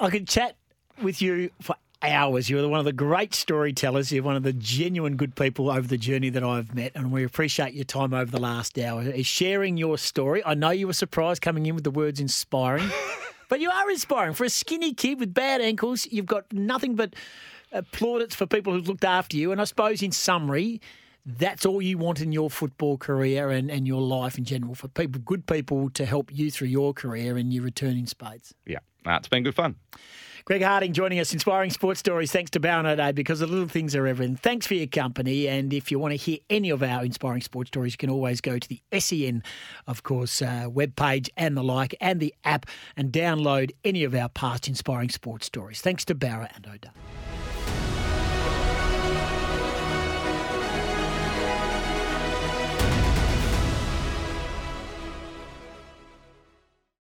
[0.01, 0.57] I could chat
[1.01, 2.51] with you for hours.
[2.51, 4.13] You're one of the great storytellers.
[4.13, 7.25] You're one of the genuine good people over the journey that I've met, and we
[7.25, 10.43] appreciate your time over the last hour sharing your story.
[10.45, 12.91] I know you were surprised coming in with the words inspiring,
[13.49, 16.07] but you are inspiring for a skinny kid with bad ankles.
[16.11, 20.03] You've got nothing but uh, plaudits for people who've looked after you, and I suppose
[20.03, 20.81] in summary.
[21.25, 24.89] That's all you want in your football career and, and your life in general for
[24.89, 28.53] people, good people to help you through your career and your return in spades.
[28.67, 29.77] Yeah, no, it's been good fun.
[30.45, 32.33] Greg Harding joining us, Inspiring Sports Stories.
[32.33, 34.35] Thanks to Bowra and O'Dea because the little things are everything.
[34.35, 35.47] Thanks for your company.
[35.47, 38.41] And if you want to hear any of our Inspiring Sports Stories, you can always
[38.41, 39.45] go to the SEN,
[39.87, 42.67] of course, uh, webpage and the like, and the app,
[42.97, 45.81] and download any of our past Inspiring Sports Stories.
[45.81, 46.91] Thanks to Bowra and O'Dea.